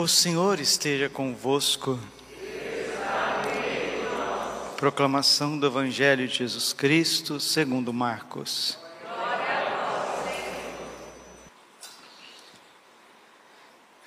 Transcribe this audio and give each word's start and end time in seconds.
O 0.00 0.06
Senhor 0.06 0.60
esteja 0.60 1.08
convosco. 1.08 1.98
Proclamação 4.76 5.58
do 5.58 5.66
Evangelho 5.66 6.28
de 6.28 6.36
Jesus 6.36 6.72
Cristo, 6.72 7.40
segundo 7.40 7.92
Marcos. 7.92 8.78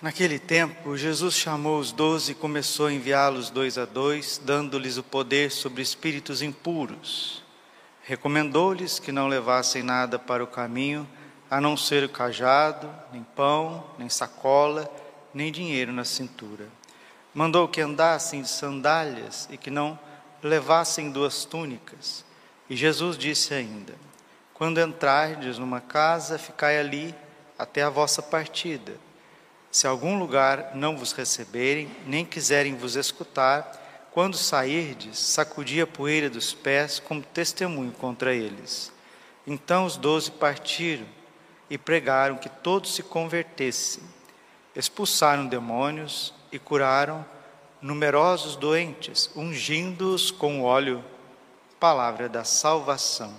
Naquele 0.02 0.40
tempo, 0.40 0.96
Jesus 0.96 1.36
chamou 1.36 1.78
os 1.78 1.92
doze 1.92 2.32
e 2.32 2.36
começou 2.36 2.86
a 2.86 2.94
enviá-los 2.94 3.50
dois 3.50 3.78
a 3.78 3.84
dois, 3.84 4.40
dando-lhes 4.42 4.96
o 4.96 5.04
poder 5.04 5.52
sobre 5.52 5.82
espíritos 5.82 6.42
impuros. 6.42 7.44
Recomendou-lhes 8.04 8.98
que 8.98 9.12
não 9.12 9.28
levassem 9.28 9.84
nada 9.84 10.18
para 10.18 10.42
o 10.42 10.48
caminho, 10.48 11.06
a 11.50 11.60
não 11.60 11.76
ser 11.76 12.02
o 12.06 12.10
cajado, 12.10 12.90
nem 13.12 13.24
pão, 13.36 13.84
nem 14.00 14.08
sacola, 14.08 14.90
nem 15.34 15.52
dinheiro 15.52 15.92
na 15.92 16.04
cintura. 16.04 16.68
Mandou 17.34 17.68
que 17.68 17.82
andassem 17.82 18.42
de 18.42 18.50
sandálias 18.50 19.48
e 19.52 19.58
que 19.58 19.70
não 19.70 19.98
levassem 20.44 21.12
duas 21.12 21.46
túnicas. 21.46 22.26
E 22.70 22.76
Jesus 22.76 23.18
disse 23.18 23.54
ainda: 23.54 23.94
Quando 24.54 24.82
entrardes 24.82 25.58
numa 25.58 25.80
casa, 25.80 26.38
ficai 26.38 26.80
ali 26.80 27.16
até 27.58 27.84
a 27.84 27.90
vossa 27.90 28.22
partida. 28.22 28.94
Se 29.72 29.88
algum 29.88 30.20
lugar 30.20 30.72
não 30.76 30.98
vos 30.98 31.14
receberem, 31.14 31.90
nem 32.06 32.26
quiserem 32.26 32.76
vos 32.76 32.96
escutar, 32.96 33.80
quando 34.12 34.36
sairdes, 34.36 35.18
sacudi 35.18 35.80
a 35.80 35.88
poeira 35.88 36.30
dos 36.30 36.54
pés 36.54 37.00
como 37.00 37.22
testemunho 37.22 37.94
contra 37.94 38.34
eles. 38.34 38.92
Então 39.48 39.86
os 39.86 39.96
doze 39.96 40.30
partiram 40.32 41.06
e 41.70 41.78
pregaram 41.78 42.36
que 42.36 42.50
todos 42.50 42.94
se 42.94 43.02
convertessem. 43.02 44.04
Expulsaram 44.76 45.48
demônios 45.48 46.34
e 46.52 46.58
curaram 46.58 47.26
numerosos 47.82 48.56
doentes, 48.56 49.30
ungindo-os 49.36 50.32
com 50.32 50.62
óleo. 50.62 51.04
Palavra 51.80 52.30
da 52.30 52.44
salvação. 52.44 53.34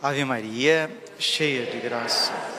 Ave 0.00 0.24
Maria, 0.24 0.90
cheia 1.18 1.66
de 1.66 1.78
graça. 1.78 2.51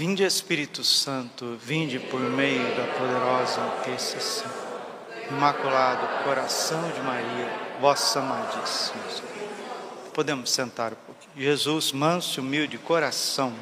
Vinde 0.00 0.24
Espírito 0.24 0.82
Santo, 0.82 1.58
vinde 1.62 1.98
por 1.98 2.20
meio 2.20 2.74
da 2.74 2.86
poderosa 2.86 3.60
intercessão. 3.80 4.50
Imaculado 5.28 6.24
coração 6.24 6.90
de 6.90 7.00
Maria, 7.02 7.76
vossa 7.82 8.20
amadíssima. 8.20 8.98
Podemos 10.14 10.50
sentar 10.50 10.94
um 10.94 10.96
pouquinho. 10.96 11.32
Jesus, 11.36 11.92
manso 11.92 12.40
e 12.40 12.42
humilde 12.42 12.78
coração. 12.78 13.52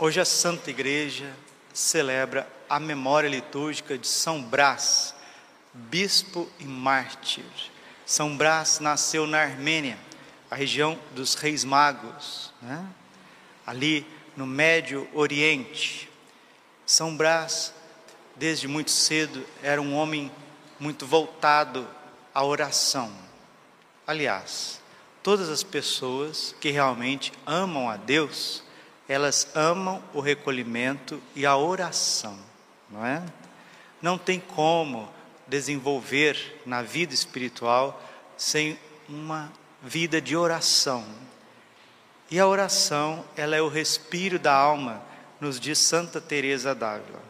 Hoje 0.00 0.18
a 0.18 0.24
Santa 0.24 0.70
Igreja 0.70 1.30
celebra 1.74 2.48
a 2.66 2.80
memória 2.80 3.28
litúrgica 3.28 3.98
de 3.98 4.08
São 4.08 4.40
Brás, 4.40 5.14
bispo 5.74 6.48
e 6.58 6.64
mártir. 6.64 7.44
São 8.06 8.34
Brás 8.34 8.80
nasceu 8.80 9.26
na 9.26 9.38
Armênia 9.42 10.07
a 10.50 10.54
região 10.54 10.98
dos 11.14 11.34
Reis 11.34 11.64
Magos, 11.64 12.52
né? 12.62 12.86
ali 13.66 14.06
no 14.36 14.46
Médio 14.46 15.08
Oriente. 15.12 16.08
São 16.86 17.16
Brás, 17.16 17.74
desde 18.34 18.66
muito 18.66 18.90
cedo, 18.90 19.44
era 19.62 19.80
um 19.80 19.94
homem 19.94 20.30
muito 20.80 21.06
voltado 21.06 21.86
à 22.34 22.42
oração. 22.44 23.12
Aliás, 24.06 24.80
todas 25.22 25.48
as 25.50 25.62
pessoas 25.62 26.54
que 26.60 26.70
realmente 26.70 27.32
amam 27.44 27.90
a 27.90 27.96
Deus, 27.96 28.62
elas 29.08 29.48
amam 29.54 30.02
o 30.14 30.20
recolhimento 30.20 31.20
e 31.34 31.44
a 31.44 31.56
oração, 31.56 32.38
não 32.88 33.04
é? 33.04 33.22
Não 34.00 34.16
tem 34.16 34.40
como 34.40 35.08
desenvolver 35.46 36.62
na 36.64 36.82
vida 36.82 37.12
espiritual 37.12 38.02
sem 38.36 38.78
uma 39.08 39.52
vida 39.82 40.20
de 40.20 40.36
oração. 40.36 41.04
E 42.30 42.38
a 42.38 42.46
oração, 42.46 43.24
ela 43.36 43.56
é 43.56 43.62
o 43.62 43.68
respiro 43.68 44.38
da 44.38 44.52
alma, 44.52 45.02
nos 45.40 45.58
diz 45.58 45.78
Santa 45.78 46.20
Teresa 46.20 46.74
d'Ávila. 46.74 47.22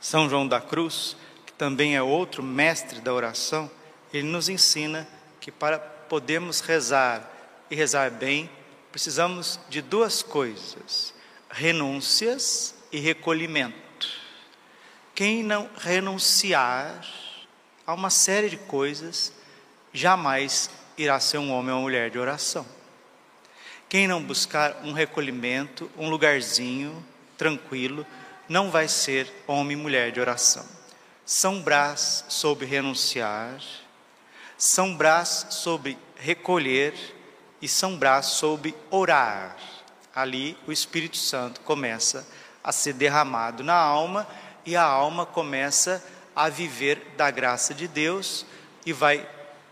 São 0.00 0.28
João 0.28 0.46
da 0.46 0.60
Cruz, 0.60 1.16
que 1.46 1.52
também 1.52 1.96
é 1.96 2.02
outro 2.02 2.42
mestre 2.42 3.00
da 3.00 3.12
oração, 3.12 3.70
ele 4.12 4.26
nos 4.26 4.48
ensina 4.48 5.06
que 5.40 5.52
para 5.52 5.78
podermos 5.78 6.60
rezar 6.60 7.28
e 7.70 7.74
rezar 7.74 8.10
bem, 8.10 8.50
precisamos 8.90 9.60
de 9.68 9.82
duas 9.82 10.22
coisas: 10.22 11.12
renúncias 11.50 12.74
e 12.90 12.98
recolhimento. 12.98 14.08
Quem 15.14 15.42
não 15.42 15.68
renunciar 15.76 17.04
a 17.86 17.92
uma 17.92 18.10
série 18.10 18.48
de 18.48 18.56
coisas, 18.56 19.32
jamais 19.92 20.70
irá 20.98 21.20
ser 21.20 21.38
um 21.38 21.52
homem 21.52 21.70
ou 21.70 21.78
uma 21.78 21.82
mulher 21.82 22.10
de 22.10 22.18
oração. 22.18 22.66
Quem 23.88 24.06
não 24.06 24.22
buscar 24.22 24.80
um 24.84 24.92
recolhimento, 24.92 25.90
um 25.96 26.10
lugarzinho 26.10 27.02
tranquilo, 27.38 28.04
não 28.48 28.70
vai 28.70 28.88
ser 28.88 29.32
homem 29.46 29.78
e 29.78 29.80
mulher 29.80 30.10
de 30.10 30.20
oração. 30.20 30.66
São 31.24 31.62
Brás 31.62 32.24
soube 32.28 32.66
renunciar, 32.66 33.60
São 34.56 34.96
Brás 34.96 35.46
soube 35.50 35.96
recolher 36.16 36.94
e 37.62 37.68
São 37.68 37.96
Brás 37.96 38.26
soube 38.26 38.74
orar. 38.90 39.56
Ali 40.14 40.58
o 40.66 40.72
Espírito 40.72 41.16
Santo 41.16 41.60
começa 41.60 42.26
a 42.62 42.72
ser 42.72 42.92
derramado 42.94 43.62
na 43.62 43.74
alma 43.74 44.26
e 44.66 44.74
a 44.74 44.82
alma 44.82 45.24
começa 45.24 46.04
a 46.34 46.48
viver 46.48 47.14
da 47.16 47.30
graça 47.30 47.72
de 47.72 47.86
Deus 47.86 48.44
e 48.84 48.92
vai 48.92 49.26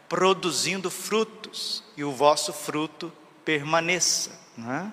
produzindo 0.08 0.90
frutos, 0.90 1.82
e 1.96 2.04
o 2.04 2.12
vosso 2.12 2.52
fruto 2.52 3.12
permaneça. 3.44 4.30
É? 4.58 4.90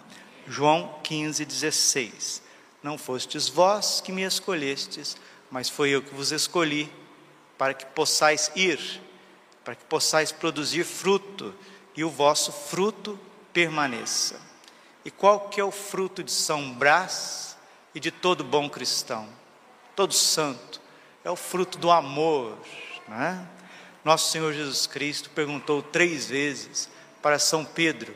João 0.47 0.99
15, 1.03 1.45
16. 1.45 2.41
Não 2.81 2.97
fostes 2.97 3.47
vós 3.47 4.01
que 4.01 4.11
me 4.11 4.23
escolhestes, 4.23 5.15
mas 5.49 5.69
foi 5.69 5.91
eu 5.91 6.01
que 6.01 6.13
vos 6.13 6.31
escolhi, 6.31 6.91
para 7.57 7.73
que 7.73 7.85
possais 7.85 8.51
ir, 8.55 8.79
para 9.63 9.75
que 9.75 9.85
possais 9.85 10.31
produzir 10.31 10.83
fruto, 10.83 11.53
e 11.95 12.03
o 12.03 12.09
vosso 12.09 12.51
fruto 12.51 13.19
permaneça. 13.53 14.41
E 15.05 15.11
qual 15.11 15.49
que 15.49 15.61
é 15.61 15.63
o 15.63 15.71
fruto 15.71 16.23
de 16.23 16.31
São 16.31 16.73
Brás 16.73 17.55
e 17.93 17.99
de 17.99 18.09
todo 18.09 18.43
bom 18.43 18.69
cristão? 18.69 19.27
Todo 19.95 20.13
santo. 20.13 20.81
É 21.23 21.29
o 21.29 21.35
fruto 21.35 21.77
do 21.77 21.91
amor, 21.91 22.57
não 23.07 23.21
é? 23.21 23.47
Nosso 24.03 24.31
Senhor 24.31 24.53
Jesus 24.53 24.85
Cristo 24.85 25.29
perguntou 25.29 25.81
três 25.81 26.27
vezes 26.27 26.89
para 27.21 27.39
São 27.39 27.63
Pedro, 27.63 28.13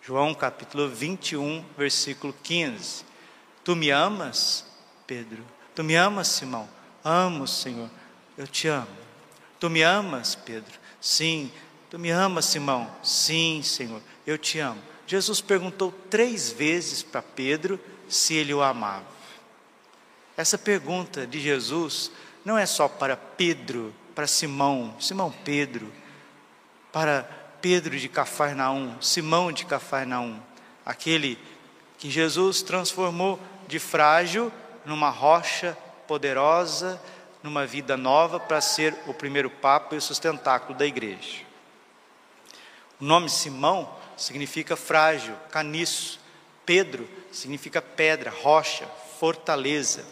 João 0.00 0.34
capítulo 0.34 0.88
21, 0.88 1.64
versículo 1.76 2.34
15: 2.42 3.04
Tu 3.62 3.76
me 3.76 3.90
amas, 3.90 4.64
Pedro? 5.06 5.44
Tu 5.74 5.84
me 5.84 5.94
amas, 5.94 6.28
Simão? 6.28 6.68
Amo, 7.04 7.46
Senhor, 7.46 7.90
eu 8.38 8.46
te 8.46 8.68
amo. 8.68 8.88
Tu 9.60 9.68
me 9.68 9.82
amas, 9.82 10.34
Pedro? 10.34 10.72
Sim. 11.00 11.52
Tu 11.90 11.98
me 11.98 12.10
amas, 12.10 12.46
Simão? 12.46 12.90
Sim, 13.02 13.60
Senhor, 13.62 14.00
eu 14.26 14.38
te 14.38 14.58
amo. 14.58 14.80
Jesus 15.06 15.40
perguntou 15.40 15.92
três 16.08 16.50
vezes 16.50 17.02
para 17.02 17.20
Pedro 17.20 17.78
se 18.08 18.34
ele 18.34 18.54
o 18.54 18.62
amava. 18.62 19.06
Essa 20.36 20.56
pergunta 20.56 21.26
de 21.26 21.38
Jesus 21.38 22.10
não 22.44 22.56
é 22.56 22.64
só 22.64 22.88
para 22.88 23.16
Pedro 23.16 23.94
para 24.14 24.26
Simão, 24.26 24.94
Simão 25.00 25.32
Pedro, 25.44 25.92
para 26.92 27.22
Pedro 27.60 27.98
de 27.98 28.08
Cafarnaum, 28.08 29.00
Simão 29.00 29.52
de 29.52 29.64
Cafarnaum, 29.64 30.40
aquele 30.84 31.38
que 31.98 32.10
Jesus 32.10 32.62
transformou 32.62 33.38
de 33.68 33.78
frágil 33.78 34.52
numa 34.84 35.08
rocha 35.08 35.76
poderosa, 36.06 37.00
numa 37.42 37.66
vida 37.66 37.96
nova 37.96 38.38
para 38.38 38.60
ser 38.60 38.94
o 39.06 39.14
primeiro 39.14 39.48
papa 39.48 39.94
e 39.94 39.98
o 39.98 40.02
sustentáculo 40.02 40.76
da 40.76 40.86
igreja. 40.86 41.40
O 43.00 43.04
nome 43.04 43.28
Simão 43.28 43.88
significa 44.16 44.76
frágil, 44.76 45.34
caniço. 45.50 46.20
Pedro 46.64 47.08
significa 47.32 47.82
pedra, 47.82 48.30
rocha, 48.30 48.86
fortaleza. 49.18 50.04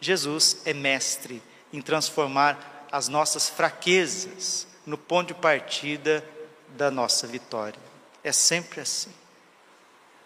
Jesus 0.00 0.62
é 0.64 0.72
mestre 0.72 1.42
em 1.72 1.80
transformar 1.82 2.79
as 2.90 3.08
nossas 3.08 3.48
fraquezas 3.48 4.66
no 4.84 4.98
ponto 4.98 5.28
de 5.28 5.34
partida 5.34 6.24
da 6.68 6.90
nossa 6.90 7.26
vitória. 7.26 7.78
É 8.22 8.32
sempre 8.32 8.80
assim. 8.80 9.12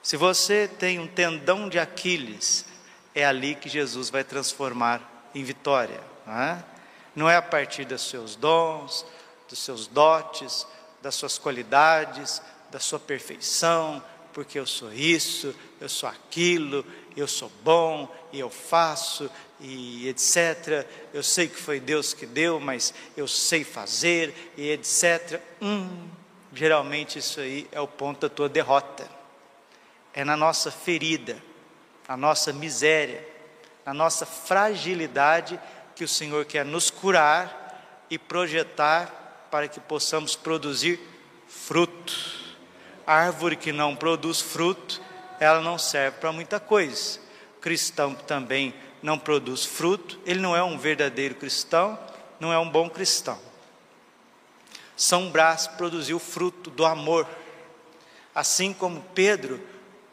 Se 0.03 0.17
você 0.17 0.69
tem 0.69 0.99
um 0.99 1.07
tendão 1.07 1.69
de 1.69 1.79
Aquiles, 1.79 2.65
é 3.15 3.25
ali 3.25 3.55
que 3.55 3.69
Jesus 3.69 4.11
vai 4.11 4.25
transformar 4.25 5.31
em 5.35 5.43
vitória. 5.45 6.01
Não 6.27 6.41
é, 6.41 6.65
não 7.17 7.31
é 7.31 7.37
a 7.37 7.43
partir 7.43 7.85
dos 7.85 8.09
seus 8.09 8.37
dons, 8.37 9.07
dos 9.49 9.59
seus 9.59 9.87
dotes, 9.87 10.67
das 11.01 11.15
suas 11.15 11.39
qualidades, 11.39 12.43
da 12.71 12.81
sua 12.81 12.99
perfeição, 12.99 14.03
porque 14.35 14.59
eu 14.59 14.67
sou 14.67 14.93
isso, 14.93 15.55
eu 15.81 15.89
sou 15.89 16.09
aquilo, 16.09 16.85
eu 17.17 17.29
sou 17.29 17.51
bom 17.63 18.13
e 18.33 18.41
eu 18.41 18.51
faço 18.51 19.31
e 19.61 20.09
etc. 20.09 20.85
Eu 21.13 21.23
sei 21.23 21.47
que 21.47 21.57
foi 21.57 21.79
Deus 21.79 22.13
que 22.13 22.27
deu, 22.27 22.59
mas 22.59 22.93
eu 23.17 23.29
sei 23.29 23.63
fazer 23.63 24.53
e 24.57 24.71
etc. 24.71 25.41
Hum, 25.63 26.09
geralmente 26.53 27.21
isso 27.21 27.39
aí 27.41 27.69
é 27.71 27.81
o 27.81 27.87
ponto 27.87 28.23
da 28.23 28.29
tua 28.29 28.49
derrota. 28.49 29.09
É 30.13 30.25
na 30.25 30.37
nossa 30.37 30.71
ferida, 30.71 31.41
na 32.09 32.17
nossa 32.17 32.53
miséria, 32.53 33.27
na 33.87 33.95
nossa 33.95 34.27
fragilidade 34.27 35.59
que 35.95 36.03
o 36.03 36.09
Senhor 36.09 36.45
quer 36.45 36.65
nos 36.65 36.91
curar 36.91 38.05
e 38.11 38.19
projetar 38.19 39.47
para 39.49 39.69
que 39.69 39.79
possamos 39.79 40.35
produzir 40.35 40.99
fruto 41.47 42.34
árvore 43.07 43.57
que 43.57 43.73
não 43.73 43.95
produz 43.97 44.41
fruto, 44.41 45.01
ela 45.39 45.61
não 45.61 45.79
serve 45.79 46.19
para 46.19 46.33
muita 46.33 46.59
coisa. 46.59 47.19
Cristão 47.61 48.15
que 48.15 48.25
também 48.25 48.75
não 49.03 49.19
produz 49.19 49.65
fruto, 49.65 50.19
ele 50.25 50.41
não 50.41 50.57
é 50.57 50.63
um 50.63 50.79
verdadeiro 50.79 51.35
cristão, 51.35 51.99
não 52.41 52.53
é 52.53 52.59
um 52.59 52.69
bom 52.69 52.89
cristão. 52.89 53.39
São 54.97 55.31
Brás 55.31 55.67
produziu 55.67 56.19
fruto 56.19 56.71
do 56.71 56.85
amor, 56.85 57.29
assim 58.35 58.73
como 58.73 59.05
Pedro 59.15 59.61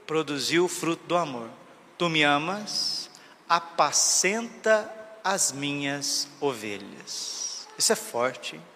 produziu 0.05 0.65
o 0.65 0.69
fruto 0.69 1.05
do 1.05 1.15
amor. 1.15 1.49
Tu 1.97 2.09
me 2.09 2.23
amas, 2.23 3.09
apacenta 3.47 4.91
as 5.23 5.51
minhas 5.51 6.27
ovelhas. 6.39 7.67
Isso 7.77 7.93
é 7.93 7.95
forte. 7.95 8.55
Hein? 8.55 8.70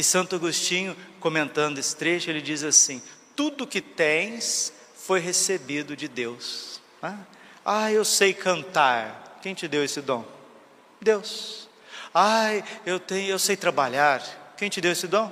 E 0.00 0.02
Santo 0.02 0.34
Agostinho, 0.34 0.96
comentando 1.20 1.76
esse 1.76 1.94
trecho, 1.94 2.30
ele 2.30 2.40
diz 2.40 2.64
assim: 2.64 3.02
Tudo 3.36 3.66
que 3.66 3.82
tens 3.82 4.72
foi 4.94 5.20
recebido 5.20 5.94
de 5.94 6.08
Deus. 6.08 6.80
Ah, 7.62 7.92
eu 7.92 8.02
sei 8.02 8.32
cantar. 8.32 9.38
Quem 9.42 9.52
te 9.52 9.68
deu 9.68 9.84
esse 9.84 10.00
dom? 10.00 10.24
Deus. 11.02 11.68
Ai, 12.14 12.64
eu 12.86 12.98
tenho, 12.98 13.28
eu 13.28 13.38
sei 13.38 13.58
trabalhar. 13.58 14.22
Quem 14.56 14.70
te 14.70 14.80
deu 14.80 14.92
esse 14.92 15.06
dom? 15.06 15.30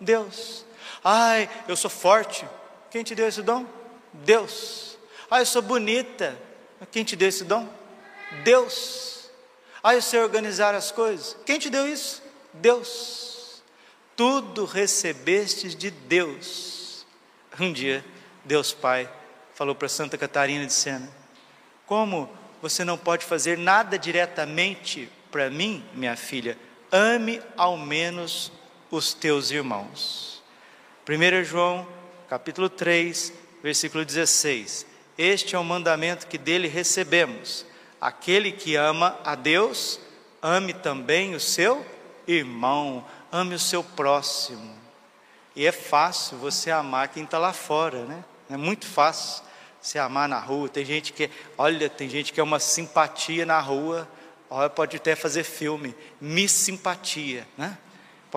Deus. 0.00 0.64
Ai, 1.04 1.46
eu 1.68 1.76
sou 1.76 1.90
forte. 1.90 2.48
Quem 2.90 3.04
te 3.04 3.14
deu 3.14 3.28
esse 3.28 3.42
dom? 3.42 3.66
Deus. 4.14 4.96
Ai, 5.30 5.42
eu 5.42 5.46
sou 5.46 5.60
bonita. 5.60 6.40
Quem 6.90 7.04
te 7.04 7.16
deu 7.16 7.28
esse 7.28 7.44
dom? 7.44 7.68
Deus. 8.42 9.28
Ai, 9.82 9.96
eu 9.96 10.02
sei 10.02 10.20
organizar 10.20 10.74
as 10.74 10.90
coisas. 10.90 11.36
Quem 11.44 11.58
te 11.58 11.68
deu 11.68 11.86
isso? 11.86 12.22
Deus 12.54 13.35
tudo 14.16 14.64
recebestes 14.64 15.76
de 15.76 15.90
Deus. 15.90 17.06
Um 17.60 17.72
dia, 17.72 18.04
Deus 18.44 18.72
Pai 18.72 19.08
falou 19.54 19.74
para 19.74 19.88
Santa 19.88 20.16
Catarina 20.16 20.64
de 20.64 20.72
Sena: 20.72 21.08
Como 21.84 22.28
você 22.62 22.82
não 22.82 22.96
pode 22.96 23.24
fazer 23.24 23.58
nada 23.58 23.98
diretamente 23.98 25.08
para 25.30 25.50
mim, 25.50 25.84
minha 25.94 26.16
filha, 26.16 26.58
ame 26.90 27.40
ao 27.56 27.76
menos 27.76 28.50
os 28.90 29.12
teus 29.12 29.50
irmãos. 29.50 30.42
1 31.08 31.44
João, 31.44 31.86
capítulo 32.28 32.68
3, 32.68 33.32
versículo 33.62 34.04
16. 34.04 34.86
Este 35.18 35.54
é 35.54 35.58
o 35.58 35.64
mandamento 35.64 36.26
que 36.26 36.38
dele 36.38 36.68
recebemos. 36.68 37.66
Aquele 38.00 38.52
que 38.52 38.76
ama 38.76 39.18
a 39.24 39.34
Deus, 39.34 40.00
ame 40.42 40.72
também 40.72 41.34
o 41.34 41.40
seu 41.40 41.84
irmão 42.26 43.04
ame 43.36 43.54
o 43.54 43.58
seu 43.58 43.84
próximo. 43.84 44.74
E 45.54 45.66
é 45.66 45.72
fácil 45.72 46.38
você 46.38 46.70
amar 46.70 47.08
quem 47.08 47.24
está 47.24 47.38
lá 47.38 47.52
fora, 47.52 48.04
né? 48.04 48.24
É 48.48 48.56
muito 48.56 48.86
fácil 48.86 49.44
você 49.80 49.98
amar 49.98 50.28
na 50.28 50.38
rua. 50.38 50.68
Tem 50.68 50.84
gente 50.84 51.12
que, 51.12 51.30
olha, 51.56 51.88
tem 51.88 52.08
gente 52.08 52.32
que 52.32 52.40
é 52.40 52.42
uma 52.42 52.58
simpatia 52.58 53.44
na 53.44 53.60
rua. 53.60 54.08
Olha, 54.48 54.70
pode 54.70 54.96
até 54.96 55.14
fazer 55.14 55.44
filme, 55.44 55.94
Miss 56.20 56.52
Simpatia, 56.52 57.46
né? 57.58 57.76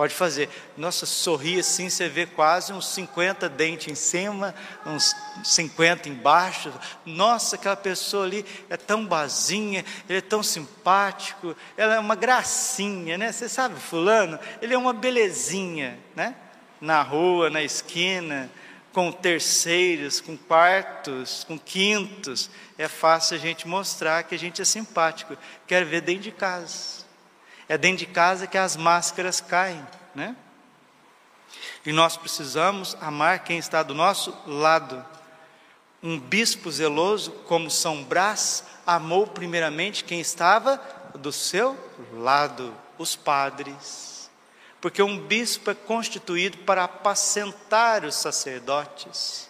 Pode 0.00 0.14
fazer. 0.14 0.48
Nossa, 0.78 1.04
sorri 1.04 1.60
assim, 1.60 1.90
você 1.90 2.08
vê 2.08 2.24
quase 2.24 2.72
uns 2.72 2.88
50 2.88 3.50
dentes 3.50 3.92
em 3.92 3.94
cima, 3.94 4.54
uns 4.86 5.14
50 5.44 6.08
embaixo. 6.08 6.72
Nossa, 7.04 7.56
aquela 7.56 7.76
pessoa 7.76 8.24
ali 8.24 8.42
é 8.70 8.78
tão 8.78 9.04
bazinha, 9.04 9.84
ele 10.08 10.16
é 10.16 10.22
tão 10.22 10.42
simpático, 10.42 11.54
ela 11.76 11.96
é 11.96 11.98
uma 11.98 12.14
gracinha, 12.14 13.18
né? 13.18 13.30
Você 13.30 13.46
sabe, 13.46 13.78
fulano, 13.78 14.38
ele 14.62 14.72
é 14.72 14.78
uma 14.78 14.94
belezinha, 14.94 15.98
né? 16.16 16.34
Na 16.80 17.02
rua, 17.02 17.50
na 17.50 17.62
esquina, 17.62 18.50
com 18.94 19.12
terceiros, 19.12 20.18
com 20.18 20.34
quartos, 20.34 21.44
com 21.44 21.58
quintos. 21.58 22.48
É 22.78 22.88
fácil 22.88 23.36
a 23.36 23.38
gente 23.38 23.68
mostrar 23.68 24.22
que 24.22 24.34
a 24.34 24.38
gente 24.38 24.62
é 24.62 24.64
simpático. 24.64 25.36
Quero 25.66 25.84
ver 25.84 26.00
dentro 26.00 26.22
de 26.22 26.32
casa. 26.32 26.99
É 27.70 27.78
dentro 27.78 28.04
de 28.04 28.06
casa 28.06 28.48
que 28.48 28.58
as 28.58 28.76
máscaras 28.76 29.40
caem, 29.40 29.86
né? 30.12 30.34
E 31.86 31.92
nós 31.92 32.16
precisamos 32.16 32.96
amar 33.00 33.44
quem 33.44 33.58
está 33.58 33.84
do 33.84 33.94
nosso 33.94 34.36
lado. 34.44 35.06
Um 36.02 36.18
bispo 36.18 36.68
zeloso, 36.68 37.30
como 37.46 37.70
São 37.70 38.02
Brás, 38.02 38.64
amou 38.84 39.24
primeiramente 39.24 40.02
quem 40.02 40.18
estava 40.18 40.82
do 41.14 41.30
seu 41.30 41.78
lado, 42.12 42.74
os 42.98 43.14
padres. 43.14 44.28
Porque 44.80 45.00
um 45.00 45.16
bispo 45.16 45.70
é 45.70 45.74
constituído 45.74 46.58
para 46.58 46.82
apacentar 46.82 48.04
os 48.04 48.16
sacerdotes, 48.16 49.48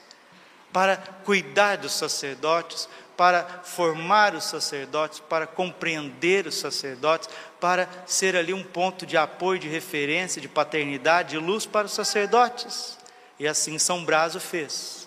para 0.71 0.99
cuidar 1.25 1.79
dos 1.79 1.95
sacerdotes, 1.95 2.87
para 3.21 3.61
formar 3.65 4.35
os 4.35 4.45
sacerdotes, 4.45 5.21
para 5.21 5.47
compreender 5.47 6.47
os 6.47 6.55
sacerdotes, 6.55 7.29
para 7.61 7.87
ser 8.07 8.35
ali 8.35 8.55
um 8.55 8.65
ponto 8.65 9.05
de 9.05 9.15
apoio, 9.15 9.59
de 9.61 9.69
referência, 9.69 10.41
de 10.41 10.49
paternidade, 10.49 11.33
de 11.33 11.37
luz 11.37 11.67
para 11.67 11.85
os 11.85 11.93
sacerdotes. 11.93 12.97
E 13.39 13.47
assim 13.47 13.79
São 13.79 14.07
Brás 14.07 14.35
o 14.35 14.41
fez. 14.41 15.07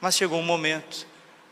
Mas 0.00 0.16
chegou 0.16 0.38
um 0.38 0.42
momento 0.42 1.06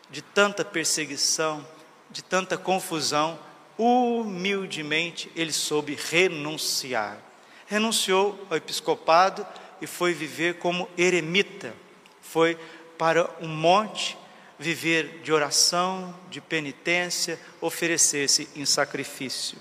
de 0.09 0.23
tanta 0.23 0.65
perseguição, 0.65 1.63
de 2.11 2.25
tanta 2.25 2.57
confusão, 2.57 3.39
humildemente 3.77 5.31
ele 5.37 5.53
soube 5.53 5.99
renunciar. 6.11 7.19
Renunciou 7.67 8.43
ao 8.49 8.57
episcopado 8.57 9.47
e 9.83 9.87
foi 9.87 10.15
viver 10.15 10.55
como 10.55 10.89
eremita. 10.97 11.75
Foi 12.23 12.59
para 12.97 13.29
um 13.39 13.49
monte 13.49 14.17
viver 14.59 15.21
de 15.23 15.33
oração, 15.33 16.15
de 16.31 16.41
penitência, 16.41 17.39
oferecer-se 17.61 18.49
em 18.55 18.65
sacrifício. 18.65 19.59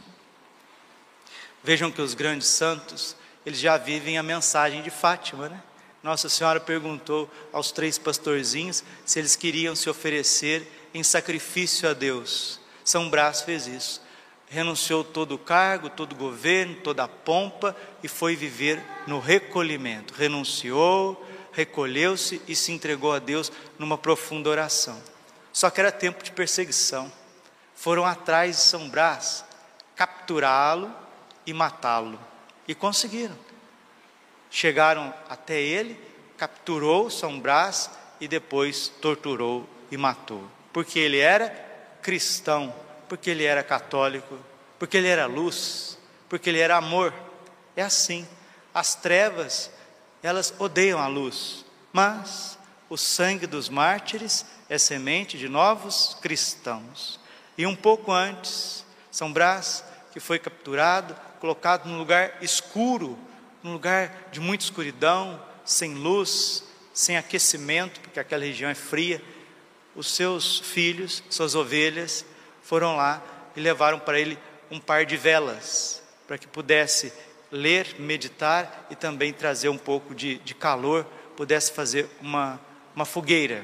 Vejam 1.64 1.92
que 1.92 2.02
os 2.02 2.14
grandes 2.14 2.48
santos, 2.48 3.16
eles 3.46 3.60
já 3.60 3.78
vivem 3.78 4.18
a 4.18 4.24
mensagem 4.24 4.82
de 4.82 4.90
Fátima, 4.90 5.50
né? 5.50 5.62
Nossa 6.04 6.28
Senhora 6.28 6.60
perguntou 6.60 7.32
aos 7.54 7.72
três 7.72 7.98
pastorzinhos 7.98 8.84
se 9.06 9.20
eles 9.20 9.38
queriam 9.38 9.74
se 9.74 9.90
oferecer 9.90 10.70
em 10.94 11.02
sacrifício 11.02 11.90
a 11.90 11.94
Deus. 11.94 12.60
São 12.84 13.10
Brás 13.10 13.42
fez 13.42 13.68
isso. 13.68 14.02
Renunciou 14.50 15.06
todo 15.06 15.36
o 15.36 15.38
cargo, 15.38 15.90
todo 15.90 16.12
o 16.12 16.18
governo, 16.18 16.76
toda 16.84 17.06
a 17.06 17.08
pompa 17.08 17.74
e 18.04 18.10
foi 18.10 18.36
viver 18.36 18.84
no 19.08 19.20
recolhimento. 19.20 20.14
Renunciou, 20.14 21.26
recolheu-se 21.54 22.42
e 22.48 22.56
se 22.56 22.72
entregou 22.72 23.14
a 23.14 23.20
Deus 23.20 23.52
numa 23.78 23.98
profunda 23.98 24.50
oração. 24.50 25.02
Só 25.52 25.70
que 25.70 25.80
era 25.80 25.92
tempo 25.92 26.24
de 26.24 26.32
perseguição. 26.32 27.12
Foram 27.76 28.06
atrás 28.06 28.58
de 28.58 28.62
São 28.64 28.90
Brás 28.90 29.46
capturá-lo 29.96 30.94
e 31.46 31.54
matá-lo. 31.54 32.20
E 32.68 32.74
conseguiram. 32.74 33.38
Chegaram 34.50 35.14
até 35.30 35.60
ele, 35.60 36.00
capturou 36.38 37.10
São 37.10 37.40
Brás 37.40 37.90
e 38.20 38.28
depois 38.28 38.88
torturou 39.02 39.68
e 39.92 39.98
matou. 39.98 40.44
Porque 40.72 40.98
ele 40.98 41.20
era 41.20 41.50
cristão, 42.02 42.74
porque 43.08 43.30
ele 43.30 43.44
era 43.44 43.64
católico, 43.64 44.38
porque 44.80 44.98
ele 44.98 45.08
era 45.08 45.26
luz, 45.26 45.98
porque 46.28 46.50
ele 46.50 46.60
era 46.60 46.78
amor. 46.78 47.14
É 47.76 47.84
assim. 47.84 48.28
As 48.74 48.96
trevas 48.96 49.70
elas 50.24 50.54
odeiam 50.58 51.00
a 51.00 51.08
luz, 51.08 51.66
mas 51.92 52.58
o 52.90 52.98
sangue 52.98 53.46
dos 53.46 53.68
mártires 53.68 54.46
é 54.70 54.78
semente 54.78 55.38
de 55.38 55.50
novos 55.50 56.18
cristãos. 56.22 57.20
E 57.58 57.68
um 57.68 57.76
pouco 57.76 58.12
antes, 58.12 58.86
São 59.12 59.32
Brás, 59.32 59.84
que 60.14 60.20
foi 60.20 60.40
capturado, 60.40 61.16
colocado 61.40 61.88
num 61.88 61.98
lugar 61.98 62.38
escuro, 62.42 63.20
num 63.62 63.74
lugar 63.74 64.30
de 64.32 64.40
muita 64.40 64.64
escuridão, 64.64 65.44
sem 65.66 65.94
luz, 65.94 66.64
sem 66.94 67.18
aquecimento, 67.18 68.00
porque 68.00 68.20
aquela 68.20 68.46
região 68.46 68.70
é 68.70 68.76
fria, 68.76 69.22
os 69.96 70.08
seus 70.08 70.60
filhos, 70.60 71.22
suas 71.30 71.54
ovelhas, 71.54 72.26
foram 72.62 72.96
lá 72.96 73.22
e 73.56 73.60
levaram 73.60 74.00
para 74.00 74.20
ele 74.20 74.38
um 74.72 74.80
par 74.80 75.06
de 75.06 75.18
velas, 75.18 76.02
para 76.28 76.38
que 76.38 76.48
pudesse 76.48 77.12
ler, 77.54 77.96
meditar 78.00 78.88
e 78.90 78.96
também 78.96 79.32
trazer 79.32 79.70
um 79.70 79.78
pouco 79.78 80.16
de, 80.16 80.40
de 80.40 80.56
calor, 80.56 81.06
pudesse 81.38 81.72
fazer 81.72 82.10
uma, 82.20 82.60
uma 82.96 83.06
fogueira. 83.06 83.64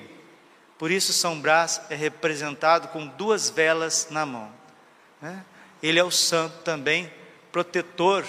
Por 0.77 0.91
isso, 0.91 1.11
São 1.11 1.41
Brás 1.41 1.81
é 1.89 1.95
representado 1.95 2.89
com 2.89 3.07
duas 3.07 3.49
velas 3.49 4.07
na 4.11 4.27
mão. 4.27 4.51
Né? 5.19 5.43
Ele 5.81 5.97
é 5.97 6.03
o 6.03 6.11
santo 6.11 6.59
também, 6.59 7.11
protetor 7.51 8.23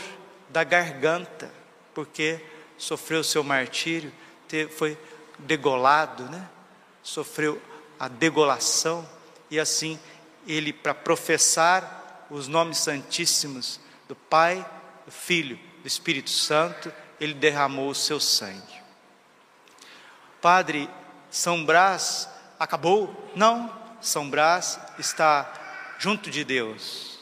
da 0.48 0.64
garganta, 0.64 1.52
porque 1.94 2.40
sofreu 2.78 3.22
seu 3.22 3.44
martírio, 3.44 4.10
foi 4.78 4.96
degolado, 5.38 6.24
né? 6.24 6.48
sofreu 7.02 7.60
a 7.98 8.08
degolação, 8.08 9.06
e 9.50 9.60
assim 9.60 10.00
ele, 10.46 10.72
para 10.72 10.94
professar 10.94 12.26
os 12.30 12.48
nomes 12.48 12.78
santíssimos 12.78 13.78
do 14.08 14.16
Pai, 14.16 14.64
do 15.10 15.12
Filho, 15.12 15.58
do 15.82 15.88
Espírito 15.88 16.30
Santo, 16.30 16.92
ele 17.20 17.34
derramou 17.34 17.90
o 17.90 17.94
seu 17.96 18.20
sangue. 18.20 18.80
Padre, 20.40 20.88
São 21.28 21.64
Brás 21.64 22.28
acabou? 22.60 23.32
Não, 23.34 23.74
São 24.00 24.30
Brás 24.30 24.78
está 25.00 25.52
junto 25.98 26.30
de 26.30 26.44
Deus. 26.44 27.18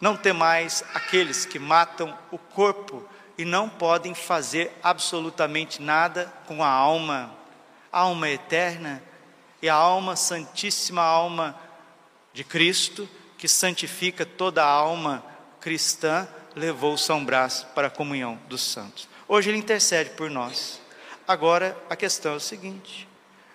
Não 0.00 0.16
tem 0.16 0.32
mais 0.32 0.84
aqueles 0.94 1.44
que 1.44 1.58
matam 1.58 2.16
o 2.30 2.38
corpo 2.38 3.04
e 3.36 3.44
não 3.44 3.68
podem 3.68 4.14
fazer 4.14 4.72
absolutamente 4.80 5.82
nada 5.82 6.32
com 6.46 6.62
a 6.62 6.68
alma, 6.68 7.34
a 7.90 7.98
alma 7.98 8.28
eterna 8.28 9.02
e 9.60 9.68
a 9.68 9.74
alma 9.74 10.14
santíssima, 10.14 11.02
a 11.02 11.06
alma 11.06 11.58
de 12.32 12.44
Cristo, 12.44 13.08
que 13.36 13.48
santifica 13.48 14.24
toda 14.24 14.62
a 14.62 14.68
alma 14.68 15.24
cristã, 15.60 16.28
levou 16.54 16.96
São 16.96 17.24
Brás 17.24 17.66
para 17.74 17.88
a 17.88 17.90
comunhão 17.90 18.38
dos 18.48 18.62
santos. 18.62 19.08
Hoje 19.26 19.50
ele 19.50 19.58
intercede 19.58 20.10
por 20.10 20.30
nós. 20.30 20.80
Agora 21.26 21.76
a 21.88 21.96
questão 21.96 22.34
é 22.34 22.36
o 22.36 22.40
seguinte: 22.40 23.08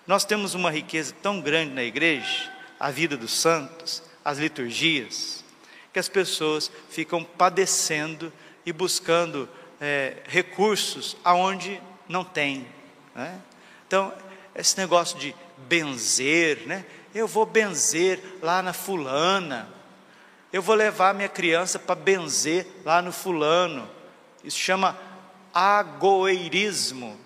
nós 0.06 0.24
temos 0.24 0.54
uma 0.54 0.70
riqueza 0.70 1.14
tão 1.22 1.40
grande 1.40 1.72
na 1.72 1.82
igreja, 1.82 2.50
a 2.78 2.90
vida 2.90 3.16
dos 3.16 3.32
santos, 3.32 4.02
as 4.24 4.38
liturgias, 4.38 5.44
que 5.92 5.98
as 5.98 6.08
pessoas 6.08 6.70
ficam 6.90 7.24
padecendo 7.24 8.32
e 8.64 8.72
buscando 8.72 9.48
é, 9.80 10.16
recursos 10.26 11.16
aonde 11.24 11.80
não 12.08 12.24
tem. 12.24 12.66
Né? 13.14 13.40
Então, 13.86 14.12
esse 14.54 14.76
negócio 14.76 15.18
de 15.18 15.34
benzer, 15.68 16.66
né? 16.66 16.84
eu 17.14 17.26
vou 17.26 17.46
benzer 17.46 18.20
lá 18.42 18.62
na 18.62 18.72
fulana, 18.72 19.68
eu 20.52 20.62
vou 20.62 20.74
levar 20.74 21.14
minha 21.14 21.28
criança 21.28 21.78
para 21.78 21.94
benzer 21.94 22.66
lá 22.84 23.00
no 23.00 23.12
fulano, 23.12 23.88
isso 24.42 24.58
chama 24.58 24.98
agoeirismo, 25.52 27.18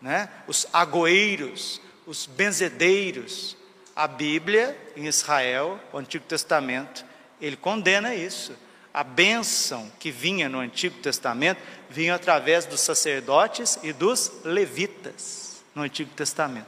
né? 0.00 0.28
os 0.46 0.66
agoeiros, 0.72 1.80
os 2.06 2.26
benzedeiros. 2.26 3.56
A 3.96 4.06
Bíblia, 4.06 4.78
em 4.96 5.06
Israel, 5.06 5.80
o 5.92 5.98
Antigo 5.98 6.24
Testamento, 6.24 7.04
ele 7.40 7.56
condena 7.56 8.14
isso 8.14 8.52
a 8.92 9.04
bênção 9.04 9.90
que 9.98 10.10
vinha 10.10 10.48
no 10.48 10.58
Antigo 10.58 10.98
Testamento 10.98 11.60
vinha 11.88 12.16
através 12.16 12.66
dos 12.66 12.80
sacerdotes 12.80 13.78
e 13.82 13.92
dos 13.92 14.32
levitas 14.42 15.62
no 15.72 15.82
Antigo 15.82 16.10
Testamento. 16.16 16.66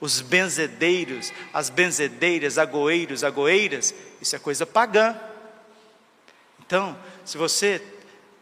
Os 0.00 0.22
benzedeiros, 0.22 1.30
as 1.52 1.68
benzedeiras, 1.68 2.56
agoeiros, 2.56 3.22
agoeiras, 3.22 3.92
isso 4.18 4.34
é 4.34 4.38
coisa 4.38 4.64
pagã. 4.64 5.14
Então, 6.68 6.94
se 7.24 7.38
você 7.38 7.82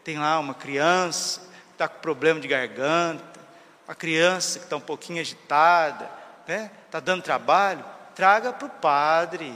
tem 0.03 0.19
lá 0.19 0.37
uma 0.37 0.53
criança 0.53 1.39
que 1.39 1.71
está 1.71 1.87
com 1.87 2.01
problema 2.01 2.41
de 2.41 2.47
garganta, 2.49 3.39
uma 3.87 3.95
criança 3.95 4.59
que 4.59 4.65
está 4.65 4.75
um 4.75 4.81
pouquinho 4.81 5.21
agitada, 5.21 6.11
né, 6.45 6.69
está 6.85 6.99
dando 6.99 7.23
trabalho, 7.23 7.85
traga 8.13 8.51
para 8.51 8.67
o 8.67 8.69
padre, 8.69 9.53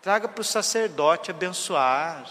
traga 0.00 0.26
para 0.26 0.40
o 0.40 0.44
sacerdote 0.44 1.30
abençoar. 1.30 2.24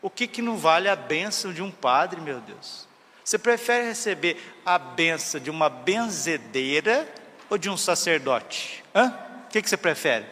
O 0.00 0.08
que, 0.08 0.26
que 0.26 0.40
não 0.40 0.56
vale 0.56 0.88
a 0.88 0.96
benção 0.96 1.52
de 1.52 1.60
um 1.60 1.70
padre, 1.70 2.18
meu 2.18 2.40
Deus? 2.40 2.88
Você 3.22 3.38
prefere 3.38 3.88
receber 3.88 4.42
a 4.64 4.78
benção 4.78 5.38
de 5.38 5.50
uma 5.50 5.68
benzedeira 5.68 7.06
ou 7.50 7.58
de 7.58 7.68
um 7.68 7.76
sacerdote? 7.76 8.82
Hã? 8.94 9.14
O 9.44 9.50
que, 9.50 9.60
que 9.60 9.68
você 9.68 9.76
prefere? 9.76 10.24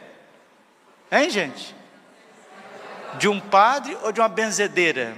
Hein, 1.12 1.28
gente? 1.28 1.76
De 3.16 3.28
um 3.28 3.40
padre 3.40 3.96
ou 4.02 4.12
de 4.12 4.20
uma 4.20 4.28
benzedeira? 4.28 5.16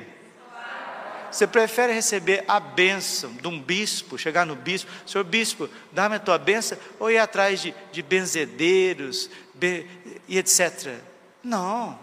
Você 1.31 1.47
prefere 1.47 1.93
receber 1.93 2.45
a 2.49 2.59
benção 2.59 3.33
de 3.35 3.47
um 3.47 3.61
bispo, 3.61 4.19
chegar 4.19 4.45
no 4.45 4.57
bispo, 4.57 4.91
senhor 5.07 5.23
bispo, 5.23 5.69
dá-me 5.93 6.17
a 6.17 6.19
tua 6.19 6.39
benção, 6.39 6.77
ou 6.99 7.11
ir 7.11 7.19
atrás 7.19 7.63
de, 7.63 7.73
de 7.93 8.03
benzedeiros 8.03 9.31
be, 9.55 9.87
e 10.27 10.39
etc. 10.39 10.97
Não. 11.43 11.99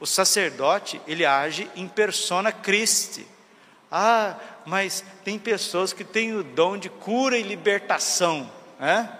O 0.00 0.06
sacerdote, 0.06 1.00
ele 1.06 1.24
age 1.24 1.70
em 1.76 1.86
persona 1.86 2.50
Christi. 2.50 3.26
Ah, 3.90 4.36
mas 4.66 5.04
tem 5.24 5.38
pessoas 5.38 5.92
que 5.92 6.04
têm 6.04 6.34
o 6.34 6.42
dom 6.42 6.76
de 6.76 6.88
cura 6.88 7.36
e 7.36 7.42
libertação, 7.42 8.50
né? 8.78 9.16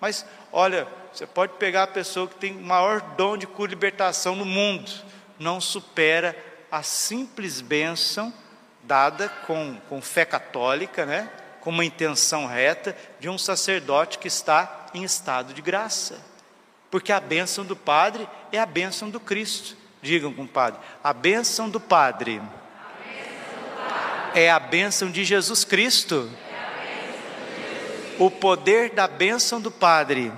Mas 0.00 0.24
olha, 0.52 0.86
você 1.12 1.26
pode 1.26 1.54
pegar 1.54 1.84
a 1.84 1.88
pessoa 1.88 2.26
que 2.26 2.36
tem 2.36 2.56
o 2.56 2.60
maior 2.60 3.00
dom 3.16 3.36
de 3.36 3.46
cura 3.46 3.70
e 3.70 3.74
libertação 3.74 4.34
no 4.34 4.44
mundo, 4.44 4.90
não 5.38 5.60
supera 5.60 6.36
a 6.70 6.82
simples 6.82 7.60
bênção 7.60 8.32
dada 8.82 9.28
com, 9.46 9.78
com 9.88 10.00
fé 10.02 10.24
católica, 10.24 11.06
né? 11.06 11.30
com 11.60 11.70
uma 11.70 11.84
intenção 11.84 12.46
reta 12.46 12.94
de 13.18 13.28
um 13.28 13.38
sacerdote 13.38 14.18
que 14.18 14.28
está 14.28 14.86
em 14.92 15.02
estado 15.02 15.54
de 15.54 15.62
graça. 15.62 16.20
Porque 16.90 17.10
a 17.10 17.18
bênção 17.18 17.64
do 17.64 17.74
Padre 17.74 18.28
é 18.52 18.58
a 18.58 18.66
bênção 18.66 19.08
do 19.08 19.18
Cristo. 19.18 19.76
Digam, 20.02 20.32
compadre, 20.32 20.78
a 21.02 21.14
bênção 21.14 21.70
do 21.70 21.80
Padre, 21.80 22.42
é 24.34 24.50
a 24.50 24.58
bênção 24.58 25.10
de 25.10 25.24
Jesus 25.24 25.64
Cristo. 25.64 26.30
O 28.18 28.30
poder 28.30 28.90
da 28.90 29.08
bênção 29.08 29.60
do 29.60 29.70
Padre 29.70 30.30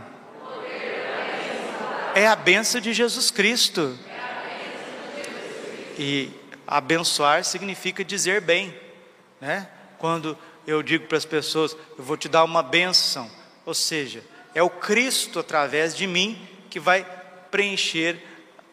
é 2.14 2.26
a 2.26 2.36
bênção 2.36 2.80
de 2.80 2.94
Jesus 2.94 3.30
Cristo. 3.30 3.98
E 5.98 6.30
abençoar 6.66 7.44
significa 7.44 8.04
dizer 8.04 8.40
bem, 8.40 8.74
né? 9.40 9.68
Quando 9.98 10.36
eu 10.66 10.82
digo 10.82 11.06
para 11.06 11.16
as 11.16 11.24
pessoas, 11.24 11.76
eu 11.96 12.04
vou 12.04 12.16
te 12.16 12.28
dar 12.28 12.44
uma 12.44 12.62
bênção, 12.62 13.30
ou 13.64 13.72
seja, 13.72 14.22
é 14.54 14.62
o 14.62 14.70
Cristo 14.70 15.38
através 15.38 15.94
de 15.96 16.06
mim 16.06 16.38
que 16.68 16.80
vai 16.80 17.06
preencher 17.50 18.20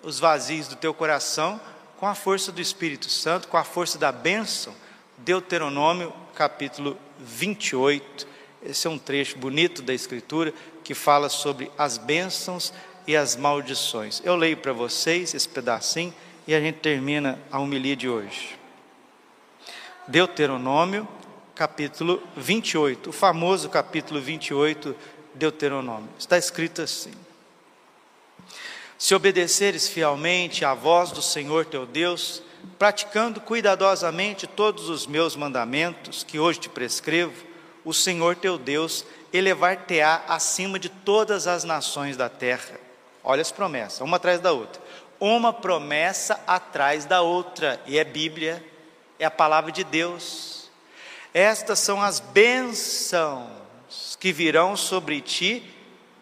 os 0.02 0.20
vazios 0.20 0.68
do 0.68 0.76
teu 0.76 0.94
coração 0.94 1.60
com 1.98 2.08
a 2.08 2.16
força 2.16 2.52
do 2.52 2.60
Espírito 2.60 3.10
Santo, 3.10 3.48
com 3.48 3.56
a 3.56 3.64
força 3.64 3.98
da 3.98 4.12
bênção. 4.12 4.76
Deuteronômio, 5.18 6.12
capítulo 6.36 6.98
28. 7.20 8.28
Esse 8.62 8.88
é 8.88 8.90
um 8.90 8.98
trecho 8.98 9.38
bonito 9.38 9.82
da 9.82 9.94
Escritura 9.94 10.54
que 10.84 10.94
fala 10.94 11.30
sobre 11.30 11.72
as 11.78 11.98
bênçãos 11.98 12.74
e 13.08 13.16
as 13.16 13.36
maldições. 13.36 14.22
Eu 14.26 14.36
leio 14.36 14.58
para 14.58 14.74
vocês 14.74 15.34
esse 15.34 15.48
pedacinho 15.48 16.14
e 16.48 16.54
a 16.54 16.60
gente 16.60 16.80
termina 16.80 17.40
a 17.52 17.60
homilia 17.60 17.96
de 17.96 18.10
hoje. 18.10 18.58
Deuteronômio, 20.08 21.08
capítulo 21.56 22.22
28, 22.36 23.10
o 23.10 23.14
famoso 23.14 23.70
capítulo 23.70 24.20
28, 24.20 24.96
Deuteronômio. 25.34 26.10
Está 26.20 26.38
escrito 26.38 26.82
assim: 26.82 27.14
se 28.98 29.16
obedeceres 29.16 29.88
fielmente 29.88 30.66
à 30.66 30.74
voz 30.74 31.12
do 31.12 31.22
Senhor 31.22 31.66
teu 31.66 31.86
Deus, 31.86 32.42
praticando 32.78 33.42
cuidadosamente 33.42 34.48
todos 34.48 34.90
os 34.90 35.06
meus 35.06 35.36
mandamentos 35.36 36.24
que 36.24 36.40
hoje 36.40 36.60
te 36.62 36.70
prescrevo, 36.70 37.46
o 37.84 37.94
Senhor 37.94 38.36
teu 38.36 38.58
Deus 38.58 39.06
elevar-te-á 39.32 40.24
acima 40.28 40.80
de 40.80 40.90
todas 40.90 41.48
as 41.48 41.64
nações 41.64 42.16
da 42.16 42.30
terra. 42.30 42.80
Olha 43.24 43.42
as 43.42 43.52
promessas, 43.52 44.02
uma 44.02 44.18
atrás 44.18 44.40
da 44.40 44.52
outra. 44.52 44.82
Uma 45.26 45.54
promessa 45.54 46.38
atrás 46.46 47.06
da 47.06 47.22
outra, 47.22 47.82
e 47.86 47.98
é 47.98 48.04
Bíblia, 48.04 48.62
é 49.18 49.24
a 49.24 49.32
palavra 49.32 49.72
de 49.72 49.82
Deus. 49.82 50.70
Estas 51.34 51.80
são 51.80 52.02
as 52.02 52.20
bênçãos 52.20 53.48
que 54.20 54.34
virão 54.34 54.76
sobre 54.76 55.22
ti 55.22 55.64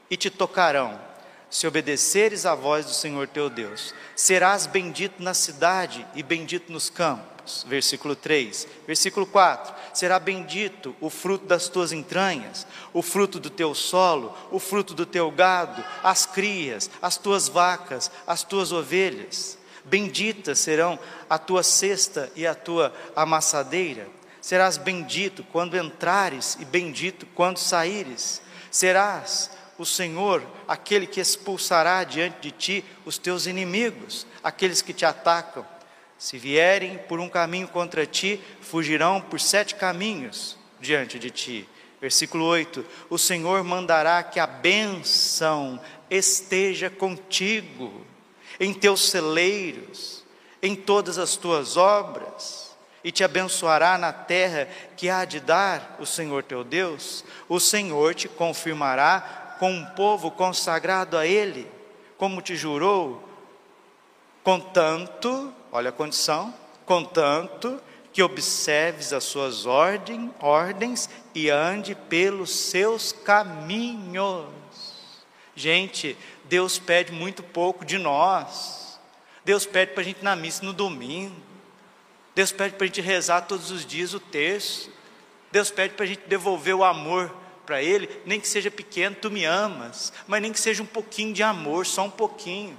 e 0.08 0.16
te 0.16 0.30
tocarão 0.30 1.02
se 1.50 1.66
obedeceres 1.66 2.46
à 2.46 2.54
voz 2.54 2.86
do 2.86 2.94
Senhor 2.94 3.28
teu 3.28 3.50
Deus. 3.50 3.92
Serás 4.16 4.68
bendito 4.68 5.24
na 5.24 5.34
cidade 5.34 6.06
e 6.14 6.22
bendito 6.22 6.72
nos 6.72 6.88
campos. 6.88 7.31
Versículo 7.66 8.16
3. 8.16 8.68
Versículo 8.88 9.26
4. 9.26 9.74
Será 9.94 10.20
bendito 10.20 10.96
o 11.02 11.10
fruto 11.10 11.46
das 11.46 11.68
tuas 11.68 11.92
entranhas, 11.92 12.66
o 12.94 13.02
fruto 13.02 13.40
do 13.40 13.50
teu 13.50 13.76
solo, 13.76 14.36
o 14.52 14.60
fruto 14.60 14.94
do 14.94 15.06
teu 15.06 15.30
gado, 15.32 15.84
as 16.04 16.26
crias, 16.26 16.90
as 17.02 17.18
tuas 17.18 17.48
vacas, 17.48 18.12
as 18.26 18.44
tuas 18.44 18.72
ovelhas. 18.72 19.58
Benditas 19.84 20.60
serão 20.60 21.00
a 21.30 21.38
tua 21.38 21.64
cesta 21.64 22.32
e 22.36 22.46
a 22.46 22.54
tua 22.54 22.94
amassadeira. 23.16 24.08
Serás 24.42 24.78
bendito 24.78 25.44
quando 25.52 25.78
entrares 25.78 26.58
e 26.60 26.66
bendito 26.66 27.26
quando 27.36 27.58
saíres. 27.58 28.42
Serás 28.70 29.52
o 29.78 29.86
Senhor, 29.86 30.44
aquele 30.68 31.08
que 31.08 31.20
expulsará 31.20 32.04
diante 32.04 32.40
de 32.42 32.52
ti 32.52 32.86
os 33.06 33.18
teus 33.18 33.46
inimigos, 33.46 34.28
aqueles 34.44 34.82
que 34.82 34.94
te 34.94 35.06
atacam. 35.06 35.66
Se 36.22 36.38
vierem 36.38 37.00
por 37.00 37.20
um 37.20 37.28
caminho 37.28 37.68
contra 37.68 38.06
ti, 38.06 38.40
fugirão 38.62 39.20
por 39.20 39.40
sete 39.40 39.74
caminhos 39.74 40.56
diante 40.80 41.18
de 41.18 41.32
ti. 41.32 41.68
Versículo 42.00 42.46
8: 42.46 42.86
O 43.10 43.18
Senhor 43.18 43.64
mandará 43.64 44.22
que 44.22 44.40
a 44.40 44.46
bênção 44.46 45.82
esteja 46.12 46.92
contigo, 46.92 48.06
em 48.60 48.72
teus 48.72 49.10
celeiros, 49.10 50.24
em 50.62 50.76
todas 50.76 51.18
as 51.18 51.36
tuas 51.38 51.76
obras, 51.76 52.78
e 53.04 53.12
te 53.12 53.24
abençoará 53.24 53.98
na 53.98 54.14
terra 54.14 54.70
que 54.96 55.10
há 55.10 55.26
de 55.26 55.40
dar 55.40 55.98
o 56.00 56.06
Senhor 56.06 56.44
teu 56.44 56.64
Deus. 56.64 57.26
O 57.50 57.60
Senhor 57.60 58.14
te 58.14 58.30
confirmará 58.30 59.56
com 59.58 59.72
um 59.72 59.86
povo 59.96 60.30
consagrado 60.30 61.18
a 61.18 61.26
Ele, 61.26 61.68
como 62.16 62.44
te 62.44 62.56
jurou, 62.56 63.28
contanto, 64.44 65.52
olha 65.72 65.90
a 65.90 65.94
condição, 65.94 66.54
contanto 66.86 67.82
que 68.12 68.22
observes 68.22 69.14
as 69.14 69.24
suas 69.24 69.66
ordem, 69.66 70.34
ordens 70.40 71.10
e 71.34 71.50
ande 71.50 71.96
pelos 71.96 72.52
seus 72.52 73.12
caminhos. 73.12 74.48
Gente, 75.56 76.18
Deus 76.46 76.78
pede 76.78 77.12
muito 77.12 77.42
pouco 77.42 77.86
de 77.86 77.98
nós. 77.98 79.00
Deus 79.46 79.66
pede 79.66 79.94
para 79.94 80.02
a 80.02 80.04
gente 80.04 80.20
ir 80.20 80.24
na 80.24 80.36
missa 80.36 80.66
no 80.66 80.74
domingo. 80.74 81.36
Deus 82.36 82.52
pede 82.52 82.76
para 82.76 82.84
a 82.84 82.88
gente 82.88 83.02
rezar 83.02 83.42
todos 83.42 83.72
os 83.72 83.86
dias 83.86 84.14
o 84.14 84.20
terço. 84.20 84.92
Deus 85.52 85.72
pede 85.72 85.94
para 85.94 86.06
a 86.06 86.08
gente 86.08 86.24
devolver 86.28 86.76
o 86.76 86.84
amor 86.84 87.34
para 87.66 87.82
Ele, 87.82 88.10
nem 88.26 88.40
que 88.40 88.48
seja 88.48 88.72
pequeno, 88.72 89.16
tu 89.16 89.30
me 89.30 89.46
amas, 89.46 90.12
mas 90.28 90.42
nem 90.42 90.52
que 90.52 90.60
seja 90.60 90.84
um 90.84 90.86
pouquinho 90.86 91.34
de 91.34 91.44
amor, 91.44 91.86
só 91.86 92.04
um 92.04 92.10
pouquinho. 92.10 92.78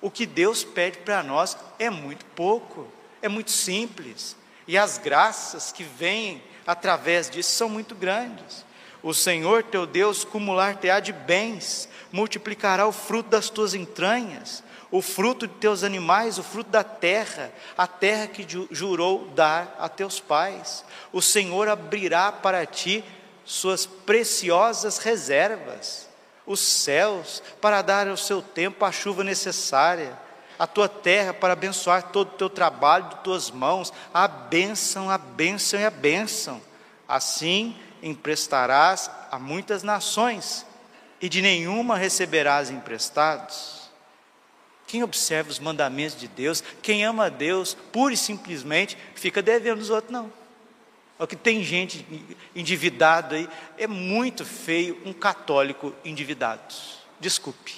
O 0.00 0.10
que 0.10 0.26
Deus 0.26 0.64
pede 0.64 0.98
para 0.98 1.22
nós 1.22 1.56
é 1.78 1.90
muito 1.90 2.24
pouco, 2.26 2.86
é 3.20 3.28
muito 3.28 3.50
simples, 3.50 4.36
e 4.66 4.78
as 4.78 4.98
graças 4.98 5.72
que 5.72 5.84
vêm 5.84 6.42
através 6.66 7.28
disso 7.28 7.52
são 7.52 7.68
muito 7.68 7.94
grandes. 7.94 8.64
O 9.02 9.14
Senhor 9.14 9.62
teu 9.62 9.86
Deus 9.86 10.24
cumular-te-á 10.24 11.00
de 11.00 11.12
bens, 11.12 11.88
multiplicará 12.12 12.86
o 12.86 12.92
fruto 12.92 13.30
das 13.30 13.48
tuas 13.48 13.74
entranhas, 13.74 14.62
o 14.90 15.00
fruto 15.00 15.46
de 15.46 15.54
teus 15.54 15.84
animais, 15.84 16.38
o 16.38 16.42
fruto 16.42 16.70
da 16.70 16.82
terra, 16.82 17.52
a 17.78 17.86
terra 17.86 18.26
que 18.26 18.46
jurou 18.70 19.28
dar 19.28 19.76
a 19.78 19.88
teus 19.88 20.18
pais. 20.18 20.84
O 21.12 21.22
Senhor 21.22 21.68
abrirá 21.68 22.32
para 22.32 22.66
ti 22.66 23.04
suas 23.44 23.86
preciosas 23.86 24.98
reservas, 24.98 26.09
os 26.50 26.58
céus 26.58 27.40
para 27.60 27.80
dar 27.80 28.08
ao 28.08 28.16
seu 28.16 28.42
tempo 28.42 28.84
a 28.84 28.90
chuva 28.90 29.22
necessária, 29.22 30.18
a 30.58 30.66
tua 30.66 30.88
terra 30.88 31.32
para 31.32 31.52
abençoar 31.52 32.10
todo 32.10 32.30
o 32.30 32.36
teu 32.36 32.50
trabalho 32.50 33.08
de 33.08 33.16
tuas 33.22 33.52
mãos, 33.52 33.92
a 34.12 34.26
bênção, 34.26 35.08
a 35.08 35.16
bênção 35.16 35.78
e 35.78 35.84
a 35.84 35.90
bênção. 35.90 36.60
Assim 37.06 37.76
emprestarás 38.02 39.08
a 39.30 39.38
muitas 39.38 39.84
nações, 39.84 40.66
e 41.20 41.28
de 41.28 41.40
nenhuma 41.40 41.96
receberás 41.96 42.68
emprestados. 42.68 43.88
Quem 44.88 45.04
observa 45.04 45.50
os 45.50 45.60
mandamentos 45.60 46.18
de 46.18 46.26
Deus, 46.26 46.64
quem 46.82 47.04
ama 47.04 47.26
a 47.26 47.28
Deus, 47.28 47.74
pura 47.92 48.12
e 48.12 48.16
simplesmente, 48.16 48.98
fica 49.14 49.40
devendo 49.40 49.78
os 49.78 49.90
outros, 49.90 50.12
não. 50.12 50.32
O 51.20 51.26
que 51.26 51.36
tem 51.36 51.62
gente 51.62 52.06
endividada 52.56 53.36
aí, 53.36 53.46
é 53.76 53.86
muito 53.86 54.42
feio 54.42 54.98
um 55.04 55.12
católico 55.12 55.94
endividado. 56.02 56.74
Desculpe. 57.20 57.74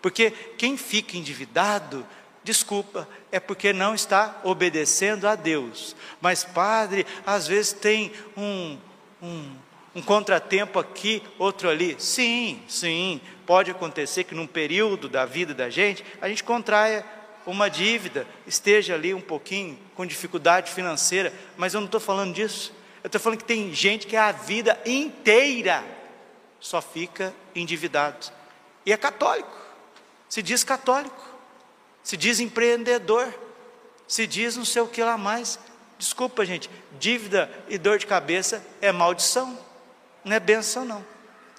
Porque 0.00 0.32
quem 0.58 0.76
fica 0.76 1.16
endividado, 1.16 2.04
desculpa, 2.42 3.08
é 3.30 3.38
porque 3.38 3.72
não 3.72 3.94
está 3.94 4.40
obedecendo 4.42 5.28
a 5.28 5.36
Deus. 5.36 5.94
Mas, 6.20 6.42
padre, 6.42 7.06
às 7.24 7.46
vezes 7.46 7.72
tem 7.74 8.10
um, 8.36 8.76
um, 9.22 9.56
um 9.94 10.02
contratempo 10.02 10.80
aqui, 10.80 11.22
outro 11.38 11.68
ali. 11.68 11.94
Sim, 12.00 12.60
sim, 12.66 13.20
pode 13.46 13.70
acontecer 13.70 14.24
que 14.24 14.34
num 14.34 14.48
período 14.48 15.08
da 15.08 15.24
vida 15.24 15.54
da 15.54 15.70
gente, 15.70 16.04
a 16.20 16.28
gente 16.28 16.42
contraia 16.42 17.06
uma 17.46 17.68
dívida, 17.68 18.26
esteja 18.46 18.94
ali 18.94 19.12
um 19.12 19.20
pouquinho 19.20 19.78
com 19.94 20.06
dificuldade 20.06 20.70
financeira, 20.70 21.32
mas 21.56 21.74
eu 21.74 21.80
não 21.80 21.86
estou 21.86 22.00
falando 22.00 22.34
disso. 22.34 22.72
Eu 23.02 23.08
estou 23.08 23.20
falando 23.20 23.38
que 23.38 23.44
tem 23.44 23.74
gente 23.74 24.06
que 24.06 24.16
a 24.16 24.30
vida 24.30 24.80
inteira 24.86 25.84
só 26.60 26.80
fica 26.80 27.34
endividado. 27.54 28.32
E 28.86 28.92
é 28.92 28.96
católico, 28.96 29.56
se 30.28 30.42
diz 30.42 30.62
católico, 30.62 31.22
se 32.02 32.16
diz 32.16 32.40
empreendedor, 32.40 33.32
se 34.06 34.26
diz 34.26 34.56
não 34.56 34.64
sei 34.64 34.82
o 34.82 34.88
que 34.88 35.02
lá 35.02 35.18
mais. 35.18 35.58
Desculpa, 35.98 36.44
gente, 36.44 36.70
dívida 36.98 37.50
e 37.68 37.78
dor 37.78 37.98
de 37.98 38.06
cabeça 38.06 38.64
é 38.80 38.92
maldição, 38.92 39.58
não 40.24 40.34
é 40.34 40.40
benção, 40.40 40.84
não. 40.84 41.04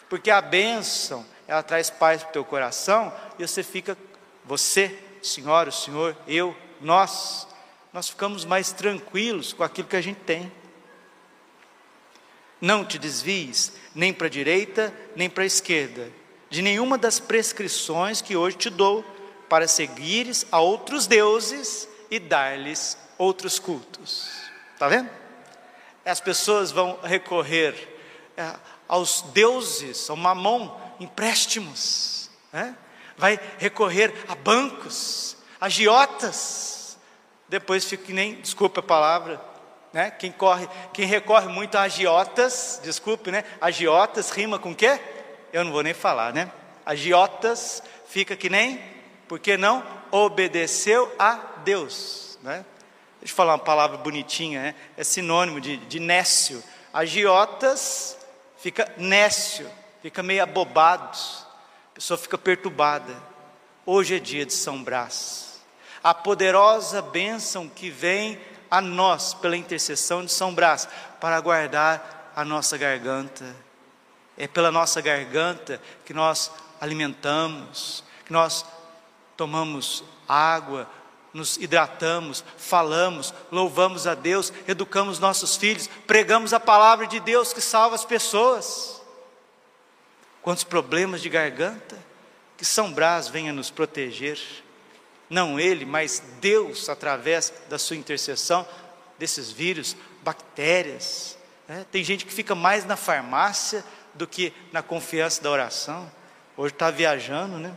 Porque 0.09 0.29
a 0.29 0.41
benção, 0.41 1.25
ela 1.47 1.63
traz 1.63 1.89
paz 1.89 2.21
para 2.21 2.29
o 2.29 2.33
teu 2.33 2.45
coração 2.45 3.13
e 3.39 3.47
você 3.47 3.63
fica, 3.63 3.97
você 4.45 5.02
senhora, 5.27 5.69
o 5.69 5.73
senhor, 5.73 6.15
eu, 6.27 6.55
nós, 6.81 7.47
nós 7.91 8.09
ficamos 8.09 8.45
mais 8.45 8.71
tranquilos 8.71 9.53
com 9.53 9.63
aquilo 9.63 9.87
que 9.87 9.95
a 9.95 10.01
gente 10.01 10.19
tem. 10.19 10.51
Não 12.59 12.85
te 12.85 12.99
desvies 12.99 13.73
nem 13.95 14.13
para 14.13 14.27
a 14.27 14.29
direita, 14.29 14.93
nem 15.15 15.29
para 15.29 15.43
a 15.43 15.47
esquerda, 15.47 16.11
de 16.49 16.61
nenhuma 16.61 16.97
das 16.97 17.19
prescrições 17.19 18.21
que 18.21 18.35
hoje 18.35 18.57
te 18.57 18.69
dou, 18.69 19.03
para 19.49 19.67
seguires 19.67 20.47
a 20.51 20.59
outros 20.59 21.05
deuses 21.05 21.87
e 22.09 22.19
dar-lhes 22.19 22.97
outros 23.17 23.59
cultos. 23.59 24.27
Está 24.73 24.87
vendo? 24.87 25.09
As 26.03 26.19
pessoas 26.19 26.71
vão 26.71 26.99
recorrer 27.03 27.75
é, 28.35 28.55
aos 28.87 29.21
deuses, 29.33 30.09
ao 30.09 30.15
mamon, 30.15 30.75
empréstimos, 30.99 32.29
né? 32.51 32.75
Vai 33.17 33.39
recorrer 33.57 34.13
a 34.27 34.35
bancos, 34.35 35.37
agiotas. 35.59 36.97
Depois 37.47 37.85
fica 37.85 38.05
que 38.05 38.13
nem, 38.13 38.35
desculpe 38.35 38.79
a 38.79 38.83
palavra, 38.83 39.39
né? 39.91 40.11
Quem 40.11 40.31
corre, 40.31 40.67
quem 40.91 41.05
recorre 41.05 41.47
muito 41.47 41.75
a 41.75 41.83
agiotas, 41.83 42.79
desculpe, 42.83 43.31
né? 43.31 43.43
Agiotas 43.61 44.31
rima 44.31 44.57
com 44.57 44.73
quê? 44.73 44.99
Eu 45.51 45.63
não 45.63 45.71
vou 45.71 45.83
nem 45.83 45.93
falar, 45.93 46.33
né? 46.33 46.51
Agiotas 46.85 47.83
fica 48.07 48.35
que 48.35 48.49
nem, 48.49 48.81
porque 49.27 49.55
não 49.55 49.83
obedeceu 50.11 51.13
a 51.17 51.33
Deus, 51.63 52.39
né? 52.41 52.65
Deixa 53.19 53.31
eu 53.31 53.35
falar 53.37 53.53
uma 53.53 53.59
palavra 53.59 53.97
bonitinha, 53.97 54.61
né? 54.61 54.75
É 54.97 55.03
sinônimo 55.03 55.61
de, 55.61 55.77
de 55.77 55.99
nécio. 55.99 56.61
Agiotas 56.91 58.17
fica 58.57 58.91
nécio, 58.97 59.69
fica 60.01 60.21
meio 60.23 60.43
abobado 60.43 61.17
a 61.93 61.95
pessoa 61.95 62.17
fica 62.17 62.39
perturbada. 62.39 63.15
Hoje 63.85 64.15
é 64.15 64.19
dia 64.19 64.47
de 64.47 64.53
São 64.53 64.83
Brás. 64.83 65.61
A 66.03 66.11
poderosa 66.11 67.03
bênção 67.03 67.69
que 67.69 67.91
vem 67.91 68.41
a 68.69 68.81
nós 68.81 69.35
pela 69.35 69.55
intercessão 69.55 70.25
de 70.25 70.31
São 70.31 70.55
Brás 70.55 70.89
para 71.21 71.39
guardar 71.39 72.31
a 72.35 72.43
nossa 72.43 72.79
garganta. 72.79 73.45
É 74.35 74.47
pela 74.47 74.71
nossa 74.71 75.01
garganta 75.01 75.79
que 76.03 76.15
nós 76.15 76.51
alimentamos, 76.81 78.03
que 78.25 78.33
nós 78.33 78.65
tomamos 79.37 80.03
água, 80.27 80.89
nos 81.31 81.57
hidratamos, 81.57 82.43
falamos, 82.57 83.31
louvamos 83.51 84.07
a 84.07 84.15
Deus, 84.15 84.51
educamos 84.67 85.19
nossos 85.19 85.55
filhos, 85.55 85.87
pregamos 86.07 86.53
a 86.53 86.59
palavra 86.59 87.05
de 87.05 87.19
Deus 87.19 87.53
que 87.53 87.61
salva 87.61 87.93
as 87.93 88.03
pessoas 88.03 88.92
quantos 90.43 90.65
problemas 90.65 91.21
de 91.21 91.29
garganta, 91.29 91.97
que 92.57 92.65
São 92.65 92.93
Brás 92.93 93.27
venha 93.27 93.51
nos 93.51 93.71
proteger, 93.71 94.37
não 95.29 95.59
ele, 95.59 95.85
mas 95.85 96.21
Deus, 96.39 96.89
através 96.89 97.51
da 97.69 97.79
sua 97.79 97.95
intercessão, 97.95 98.67
desses 99.17 99.49
vírus, 99.49 99.95
bactérias. 100.21 101.37
Né? 101.67 101.85
Tem 101.91 102.03
gente 102.03 102.25
que 102.25 102.33
fica 102.33 102.53
mais 102.53 102.85
na 102.85 102.95
farmácia 102.95 103.83
do 104.13 104.27
que 104.27 104.53
na 104.71 104.83
confiança 104.83 105.41
da 105.41 105.49
oração. 105.49 106.11
Hoje 106.55 106.73
está 106.73 106.91
viajando, 106.91 107.57
né? 107.57 107.75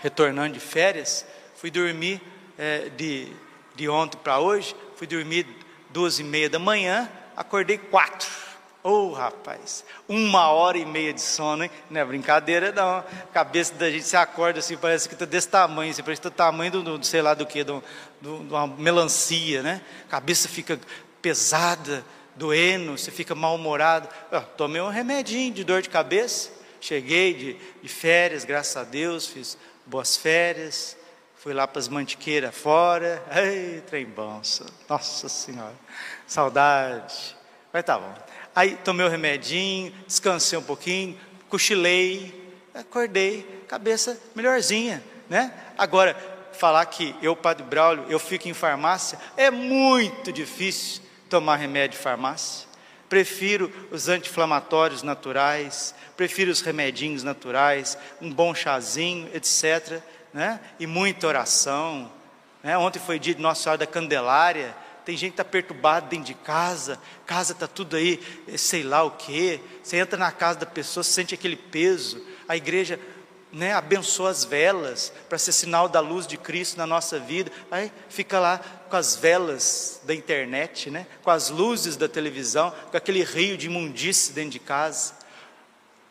Retornando 0.00 0.52
de 0.52 0.60
férias. 0.60 1.24
Fui 1.56 1.70
dormir 1.70 2.20
é, 2.58 2.90
de, 2.90 3.32
de 3.74 3.88
ontem 3.88 4.18
para 4.18 4.38
hoje. 4.38 4.76
Fui 4.96 5.06
dormir 5.06 5.46
duas 5.90 6.18
e 6.18 6.24
meia 6.24 6.50
da 6.50 6.58
manhã. 6.58 7.10
Acordei 7.34 7.78
quatro. 7.78 8.28
Ô 8.82 8.90
oh, 8.90 9.12
rapaz, 9.12 9.84
uma 10.08 10.50
hora 10.50 10.78
e 10.78 10.86
meia 10.86 11.12
de 11.12 11.20
sono, 11.20 11.64
hein? 11.64 11.70
Não 11.90 12.00
é 12.00 12.04
brincadeira, 12.04 12.70
não. 12.70 12.98
A 12.98 13.04
cabeça 13.32 13.74
da 13.74 13.90
gente 13.90 14.04
se 14.04 14.16
acorda 14.16 14.60
assim, 14.60 14.76
parece 14.76 15.08
que 15.08 15.14
está 15.14 15.24
desse 15.24 15.48
tamanho, 15.48 15.90
assim, 15.90 16.02
parece 16.02 16.20
que 16.20 16.28
está 16.28 16.44
do 16.44 16.50
tamanho 16.50 16.70
do, 16.70 16.82
do, 16.98 17.04
sei 17.04 17.20
lá 17.20 17.34
do 17.34 17.44
que, 17.44 17.64
de 17.64 17.72
uma 18.22 18.68
melancia, 18.68 19.62
né? 19.62 19.82
A 20.06 20.10
cabeça 20.10 20.48
fica 20.48 20.78
pesada, 21.20 22.04
doendo, 22.36 22.96
você 22.96 23.10
fica 23.10 23.34
mal-humorado. 23.34 24.08
tomei 24.56 24.80
um 24.80 24.88
remedinho 24.88 25.52
de 25.52 25.64
dor 25.64 25.82
de 25.82 25.88
cabeça, 25.88 26.50
cheguei 26.80 27.34
de, 27.34 27.56
de 27.82 27.88
férias, 27.88 28.44
graças 28.44 28.76
a 28.76 28.84
Deus, 28.84 29.26
fiz 29.26 29.58
boas 29.84 30.16
férias, 30.16 30.96
fui 31.36 31.52
lá 31.52 31.66
para 31.66 31.80
as 31.80 31.88
mantiqueiras 31.88 32.54
fora, 32.54 33.22
ei, 33.34 33.80
trem 33.80 34.06
nossa 34.88 35.28
senhora, 35.28 35.74
saudade, 36.26 37.36
mas 37.72 37.84
tá 37.84 37.98
bom. 37.98 38.27
Aí 38.58 38.74
tomei 38.74 39.06
o 39.06 39.08
remedinho, 39.08 39.94
descansei 40.04 40.58
um 40.58 40.62
pouquinho, 40.64 41.16
cochilei, 41.48 42.34
acordei, 42.74 43.64
cabeça 43.68 44.20
melhorzinha, 44.34 45.00
né? 45.30 45.54
Agora, 45.78 46.16
falar 46.54 46.84
que 46.86 47.14
eu, 47.22 47.36
Padre 47.36 47.62
Braulio, 47.62 48.06
eu 48.08 48.18
fico 48.18 48.48
em 48.48 48.52
farmácia, 48.52 49.16
é 49.36 49.48
muito 49.48 50.32
difícil 50.32 51.02
tomar 51.30 51.54
remédio 51.54 51.98
de 51.98 52.02
farmácia. 52.02 52.66
Prefiro 53.08 53.72
os 53.92 54.08
anti-inflamatórios 54.08 55.04
naturais, 55.04 55.94
prefiro 56.16 56.50
os 56.50 56.60
remedinhos 56.60 57.22
naturais, 57.22 57.96
um 58.20 58.28
bom 58.28 58.52
chazinho, 58.56 59.30
etc. 59.32 60.02
Né? 60.34 60.58
E 60.80 60.86
muita 60.88 61.28
oração. 61.28 62.10
Né? 62.60 62.76
Ontem 62.76 62.98
foi 62.98 63.20
dia 63.20 63.36
de 63.36 63.40
Nossa 63.40 63.62
Senhora 63.62 63.78
da 63.78 63.86
Candelária. 63.86 64.74
Tem 65.08 65.16
gente 65.16 65.30
que 65.30 65.40
está 65.40 65.44
perturbada 65.44 66.06
dentro 66.06 66.26
de 66.26 66.34
casa, 66.34 67.00
casa 67.24 67.54
está 67.54 67.66
tudo 67.66 67.96
aí, 67.96 68.20
sei 68.58 68.82
lá 68.82 69.02
o 69.04 69.12
quê. 69.12 69.58
Você 69.82 69.96
entra 69.96 70.18
na 70.18 70.30
casa 70.30 70.58
da 70.58 70.66
pessoa, 70.66 71.02
sente 71.02 71.32
aquele 71.32 71.56
peso. 71.56 72.22
A 72.46 72.58
igreja 72.58 73.00
né, 73.50 73.72
abençoa 73.72 74.28
as 74.28 74.44
velas 74.44 75.10
para 75.26 75.38
ser 75.38 75.52
sinal 75.52 75.88
da 75.88 76.00
luz 76.00 76.26
de 76.26 76.36
Cristo 76.36 76.76
na 76.76 76.86
nossa 76.86 77.18
vida. 77.18 77.50
Aí 77.70 77.90
fica 78.10 78.38
lá 78.38 78.58
com 78.58 78.96
as 78.96 79.16
velas 79.16 79.98
da 80.04 80.14
internet, 80.14 80.90
né, 80.90 81.06
com 81.22 81.30
as 81.30 81.48
luzes 81.48 81.96
da 81.96 82.06
televisão, 82.06 82.70
com 82.90 82.96
aquele 82.98 83.24
rio 83.24 83.56
de 83.56 83.64
imundície 83.64 84.34
dentro 84.34 84.50
de 84.50 84.58
casa. 84.58 85.14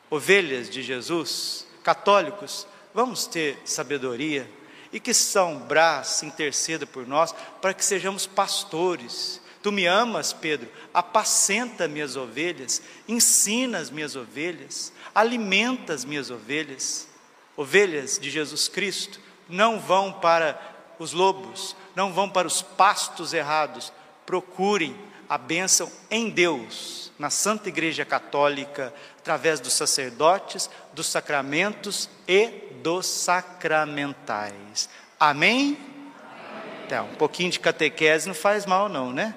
Ovelhas 0.10 0.72
de 0.72 0.82
Jesus, 0.82 1.68
católicos, 1.84 2.66
vamos 2.96 3.28
ter 3.28 3.62
sabedoria 3.64 4.50
e 4.98 5.00
que 5.00 5.14
São 5.14 5.60
Brás 5.60 6.24
interceda 6.24 6.88
por 6.88 7.08
nós 7.08 7.32
para 7.62 7.72
que 7.72 7.86
sejamos 7.86 8.26
pastores. 8.26 9.40
Tu 9.62 9.72
me 9.72 9.86
amas, 9.86 10.34
Pedro, 10.34 10.68
apacenta 10.92 11.88
minhas 11.88 12.16
ovelhas, 12.16 12.82
ensina 13.08 13.78
as 13.78 13.92
minhas 13.92 14.16
ovelhas, 14.16 14.92
alimenta 15.14 15.94
as 15.94 16.04
minhas 16.04 16.32
ovelhas 16.32 17.08
ovelhas 17.58 18.20
de 18.20 18.30
Jesus 18.30 18.68
Cristo 18.68 19.20
não 19.50 19.80
vão 19.80 20.14
para 20.14 20.60
os 21.00 21.12
lobos, 21.12 21.76
não 21.96 22.14
vão 22.14 22.30
para 22.30 22.48
os 22.48 22.62
pastos 22.62 23.34
errados. 23.34 23.92
Procurem 24.26 24.96
a 25.28 25.38
bênção 25.38 25.92
em 26.10 26.30
Deus, 26.30 27.12
na 27.18 27.30
Santa 27.30 27.70
Igreja 27.70 28.06
Católica, 28.06 28.94
através 29.18 29.60
dos 29.60 29.74
sacerdotes, 29.74 30.70
dos 30.94 31.08
sacramentos 31.08 32.10
e 32.28 32.67
dos 32.88 33.06
sacramentais. 33.06 34.88
Amém? 35.20 35.78
Então, 36.86 37.04
um 37.08 37.16
pouquinho 37.16 37.52
de 37.52 37.60
catequese 37.60 38.30
não 38.30 38.34
faz 38.34 38.66
mal, 38.66 38.88
não, 38.88 39.12
né? 39.12 39.36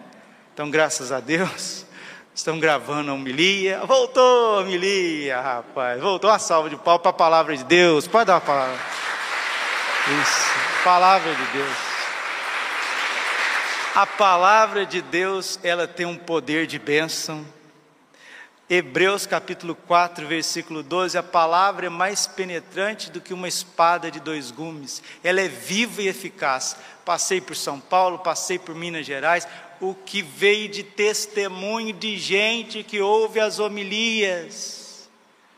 Então, 0.54 0.70
graças 0.70 1.10
a 1.10 1.18
Deus. 1.18 1.84
Estão 2.32 2.60
gravando 2.60 3.10
a 3.10 3.14
homilia. 3.14 3.80
Voltou 3.86 4.58
a 4.58 4.60
homilia, 4.60 5.40
rapaz. 5.40 6.00
Voltou 6.00 6.30
uma 6.30 6.38
salva 6.38 6.70
de 6.70 6.76
pau 6.76 7.00
para 7.00 7.10
a 7.10 7.12
palavra 7.12 7.56
de 7.56 7.64
Deus. 7.64 8.06
Pode 8.06 8.26
dar 8.26 8.34
uma 8.34 8.40
palavra. 8.40 8.78
Isso. 10.22 10.84
Palavra 10.84 11.34
de 11.34 11.44
Deus. 11.46 11.76
A 13.96 14.06
palavra 14.06 14.86
de 14.86 15.02
Deus, 15.02 15.58
ela 15.64 15.88
tem 15.88 16.06
um 16.06 16.16
poder 16.16 16.68
de 16.68 16.78
bênção. 16.78 17.44
Hebreus 18.72 19.26
capítulo 19.26 19.74
4, 19.74 20.28
versículo 20.28 20.80
12, 20.80 21.18
a 21.18 21.24
palavra 21.24 21.87
é 21.87 21.88
mais 21.88 22.28
penetrante 22.28 23.11
do 23.11 23.20
que 23.20 23.35
uma 23.35 23.48
espada 23.48 24.12
de 24.12 24.20
dois 24.20 24.52
gumes. 24.52 25.02
Ela 25.24 25.40
é 25.40 25.48
viva 25.48 26.00
e 26.00 26.06
eficaz. 26.06 26.76
Passei 27.04 27.40
por 27.40 27.56
São 27.56 27.80
Paulo, 27.80 28.20
passei 28.20 28.61
por 28.61 28.76
Minas 28.76 29.04
Gerais, 29.04 29.48
o 29.80 29.92
que 29.92 30.22
veio 30.22 30.68
de 30.68 30.85
testemunho 30.85 31.92
de 31.92 32.16
gente 32.16 32.85
que 32.85 33.00
ouve 33.00 33.40
as 33.40 33.59
homilias, 33.59 35.11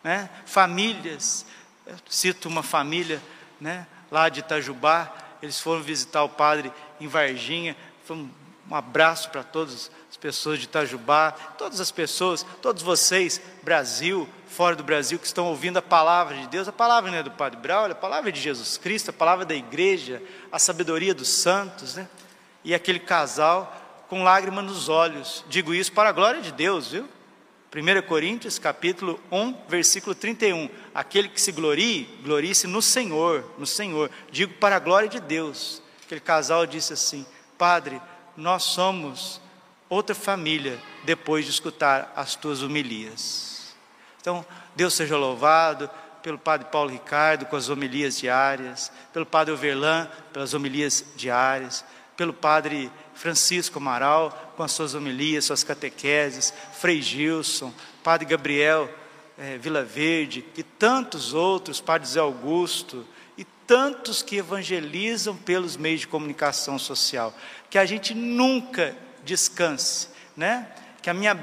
né? 0.03 0.31
famílias. 0.46 1.44
Eu 1.85 1.96
cito 2.09 2.48
uma 2.48 2.62
família 2.62 3.22
né? 3.61 3.87
lá 4.11 4.31
de 4.31 4.40
Itajubá, 4.40 5.12
eles 5.42 5.61
foram 5.61 5.83
visitar 5.83 6.25
o 6.25 6.31
padre 6.31 6.72
em 6.98 7.09
Varginha. 7.09 7.77
Foi 8.07 8.16
um, 8.16 8.31
abraço 8.70 9.29
para 9.29 9.42
todas 9.42 9.90
as 10.12 10.16
pessoas 10.18 10.59
de 10.59 10.66
Itajubá, 10.66 11.33
todas 11.57 11.81
as 11.81 11.90
pessoas, 11.90 12.44
todos 12.61 12.83
vocês, 12.83 13.40
Brasil, 13.62 14.29
fora 14.46 14.77
do 14.77 14.85
Brasil, 14.85 15.18
que 15.18 15.25
estão 15.25 15.46
ouvindo 15.46 15.79
a 15.79 15.83
palavra 15.83 16.37
de 16.37 16.46
Deus. 16.48 16.68
A 16.68 16.72
palavra 16.72 17.11
não 17.11 17.16
é 17.16 17.22
do 17.22 17.31
Padre 17.31 17.59
Braulio, 17.59 17.92
a 17.92 17.98
palavra 17.98 18.29
é 18.29 18.33
de 18.33 18.38
Jesus 18.38 18.77
Cristo, 18.77 19.09
a 19.09 19.12
palavra 19.14 19.46
da 19.46 19.55
igreja, 19.55 20.22
a 20.53 20.59
sabedoria 20.59 21.14
dos 21.14 21.29
santos, 21.29 21.94
né? 21.94 22.07
E 22.62 22.75
aquele 22.75 22.98
casal 22.98 23.75
com 24.07 24.22
lágrimas 24.22 24.66
nos 24.66 24.90
olhos. 24.90 25.46
Digo 25.48 25.72
isso 25.72 25.90
para 25.92 26.11
a 26.11 26.12
glória 26.12 26.42
de 26.42 26.53
Deus, 26.53 26.88
viu? 26.90 27.09
1 27.75 28.07
Coríntios, 28.07 28.59
capítulo 28.59 29.18
1, 29.31 29.64
versículo 29.66 30.14
31. 30.14 30.68
Aquele 30.94 31.31
que 31.31 31.40
se 31.40 31.53
glorie, 31.53 32.05
glorie-se 32.22 32.66
no 32.66 32.83
Senhor, 32.83 33.51
no 33.57 33.64
Senhor. 33.64 34.11
Digo 34.31 34.53
para 34.61 34.77
a 34.77 34.79
glória 34.79 35.09
de 35.09 35.20
Deus. 35.20 35.81
Aquele 36.05 36.20
casal 36.20 36.66
disse 36.66 36.92
assim: 36.92 37.25
Padre, 37.57 37.98
nós 38.37 38.64
somos 38.64 39.40
outra 39.92 40.14
família 40.14 40.81
depois 41.05 41.44
de 41.44 41.50
escutar 41.50 42.12
as 42.16 42.35
tuas 42.35 42.62
homilias. 42.62 43.74
Então, 44.20 44.44
Deus 44.74 44.94
seja 44.94 45.18
louvado 45.18 45.90
pelo 46.22 46.38
Padre 46.38 46.68
Paulo 46.70 46.90
Ricardo 46.90 47.44
com 47.44 47.57
as 47.57 47.68
homilias 47.68 48.18
diárias, 48.18 48.90
pelo 49.12 49.26
Padre 49.26 49.52
Overlan 49.52 50.09
pelas 50.33 50.55
homilias 50.55 51.05
diárias, 51.14 51.85
pelo 52.16 52.33
Padre 52.33 52.90
Francisco 53.14 53.78
Amaral, 53.78 54.55
com 54.57 54.62
as 54.62 54.72
suas 54.72 54.94
homilias, 54.94 55.44
suas 55.44 55.62
catequeses, 55.62 56.55
Frei 56.72 57.02
Gilson, 57.02 57.70
Padre 58.02 58.26
Gabriel 58.26 58.88
é, 59.37 59.59
Vila 59.59 59.85
Verde 59.85 60.42
e 60.57 60.62
tantos 60.62 61.35
outros, 61.35 61.83
Padre 61.83 62.09
Zé 62.09 62.20
Augusto 62.20 63.07
e 63.37 63.44
tantos 63.66 64.22
que 64.22 64.37
evangelizam 64.37 65.37
pelos 65.37 65.76
meios 65.76 66.00
de 66.00 66.09
comunicação 66.09 66.78
social. 66.78 67.35
Que 67.68 67.76
a 67.76 67.85
gente 67.85 68.14
nunca 68.14 68.96
descanse, 69.25 70.09
né? 70.37 70.69
Que 71.01 71.11
a 71.11 71.15
minha 71.15 71.39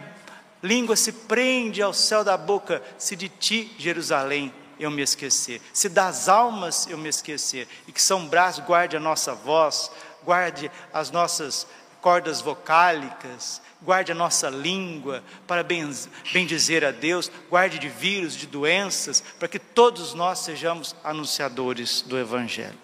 língua 0.61 0.95
se 0.95 1.11
prende 1.11 1.81
ao 1.81 1.93
céu 1.93 2.23
da 2.23 2.37
boca, 2.37 2.83
se 2.97 3.15
de 3.15 3.29
ti, 3.29 3.73
Jerusalém, 3.77 4.53
eu 4.79 4.89
me 4.89 5.01
esquecer, 5.01 5.61
se 5.73 5.89
das 5.89 6.29
almas 6.29 6.87
eu 6.87 6.97
me 6.97 7.09
esquecer, 7.09 7.67
e 7.85 7.91
que 7.91 8.01
São 8.01 8.27
Brás 8.27 8.59
guarde 8.59 8.95
a 8.95 8.99
nossa 8.99 9.35
voz, 9.35 9.91
guarde 10.23 10.71
as 10.93 11.11
nossas 11.11 11.67
cordas 12.01 12.39
vocálicas, 12.39 13.61
guarde 13.81 14.11
a 14.11 14.15
nossa 14.15 14.49
língua 14.49 15.21
para 15.45 15.63
bendizer 15.63 16.85
a 16.85 16.91
Deus, 16.91 17.29
guarde 17.49 17.77
de 17.77 17.89
vírus, 17.89 18.35
de 18.35 18.47
doenças, 18.47 19.21
para 19.37 19.49
que 19.49 19.59
todos 19.59 20.13
nós 20.13 20.39
sejamos 20.39 20.95
anunciadores 21.03 22.01
do 22.01 22.17
Evangelho. 22.17 22.77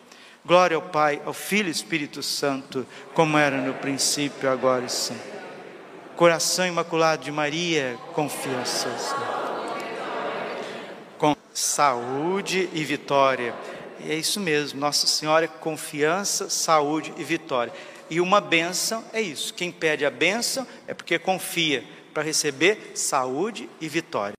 Glória 0.45 0.75
ao 0.75 0.81
Pai, 0.81 1.21
ao 1.25 1.33
Filho 1.33 1.69
e 1.69 1.71
Espírito 1.71 2.21
Santo, 2.21 2.85
como 3.13 3.37
era 3.37 3.57
no 3.57 3.73
princípio, 3.73 4.49
agora 4.49 4.85
e 4.85 4.89
sempre. 4.89 5.23
Coração 6.15 6.67
imaculado 6.67 7.23
de 7.23 7.31
Maria, 7.31 7.97
confiança. 8.13 8.87
Com 11.17 11.35
saúde 11.51 12.69
e 12.73 12.83
vitória. 12.83 13.53
E 13.99 14.11
é 14.11 14.15
isso 14.15 14.39
mesmo, 14.39 14.79
Nossa 14.79 15.07
Senhora 15.07 15.47
confiança, 15.47 16.49
saúde 16.49 17.11
e 17.17 17.23
vitória. 17.23 17.73
E 18.09 18.21
uma 18.21 18.39
bênção 18.39 19.03
é 19.11 19.21
isso. 19.21 19.53
Quem 19.53 19.71
pede 19.71 20.05
a 20.05 20.11
bênção 20.11 20.65
é 20.87 20.93
porque 20.93 21.17
confia 21.17 21.83
para 22.13 22.23
receber 22.23 22.93
saúde 22.95 23.69
e 23.81 23.89
vitória. 23.89 24.33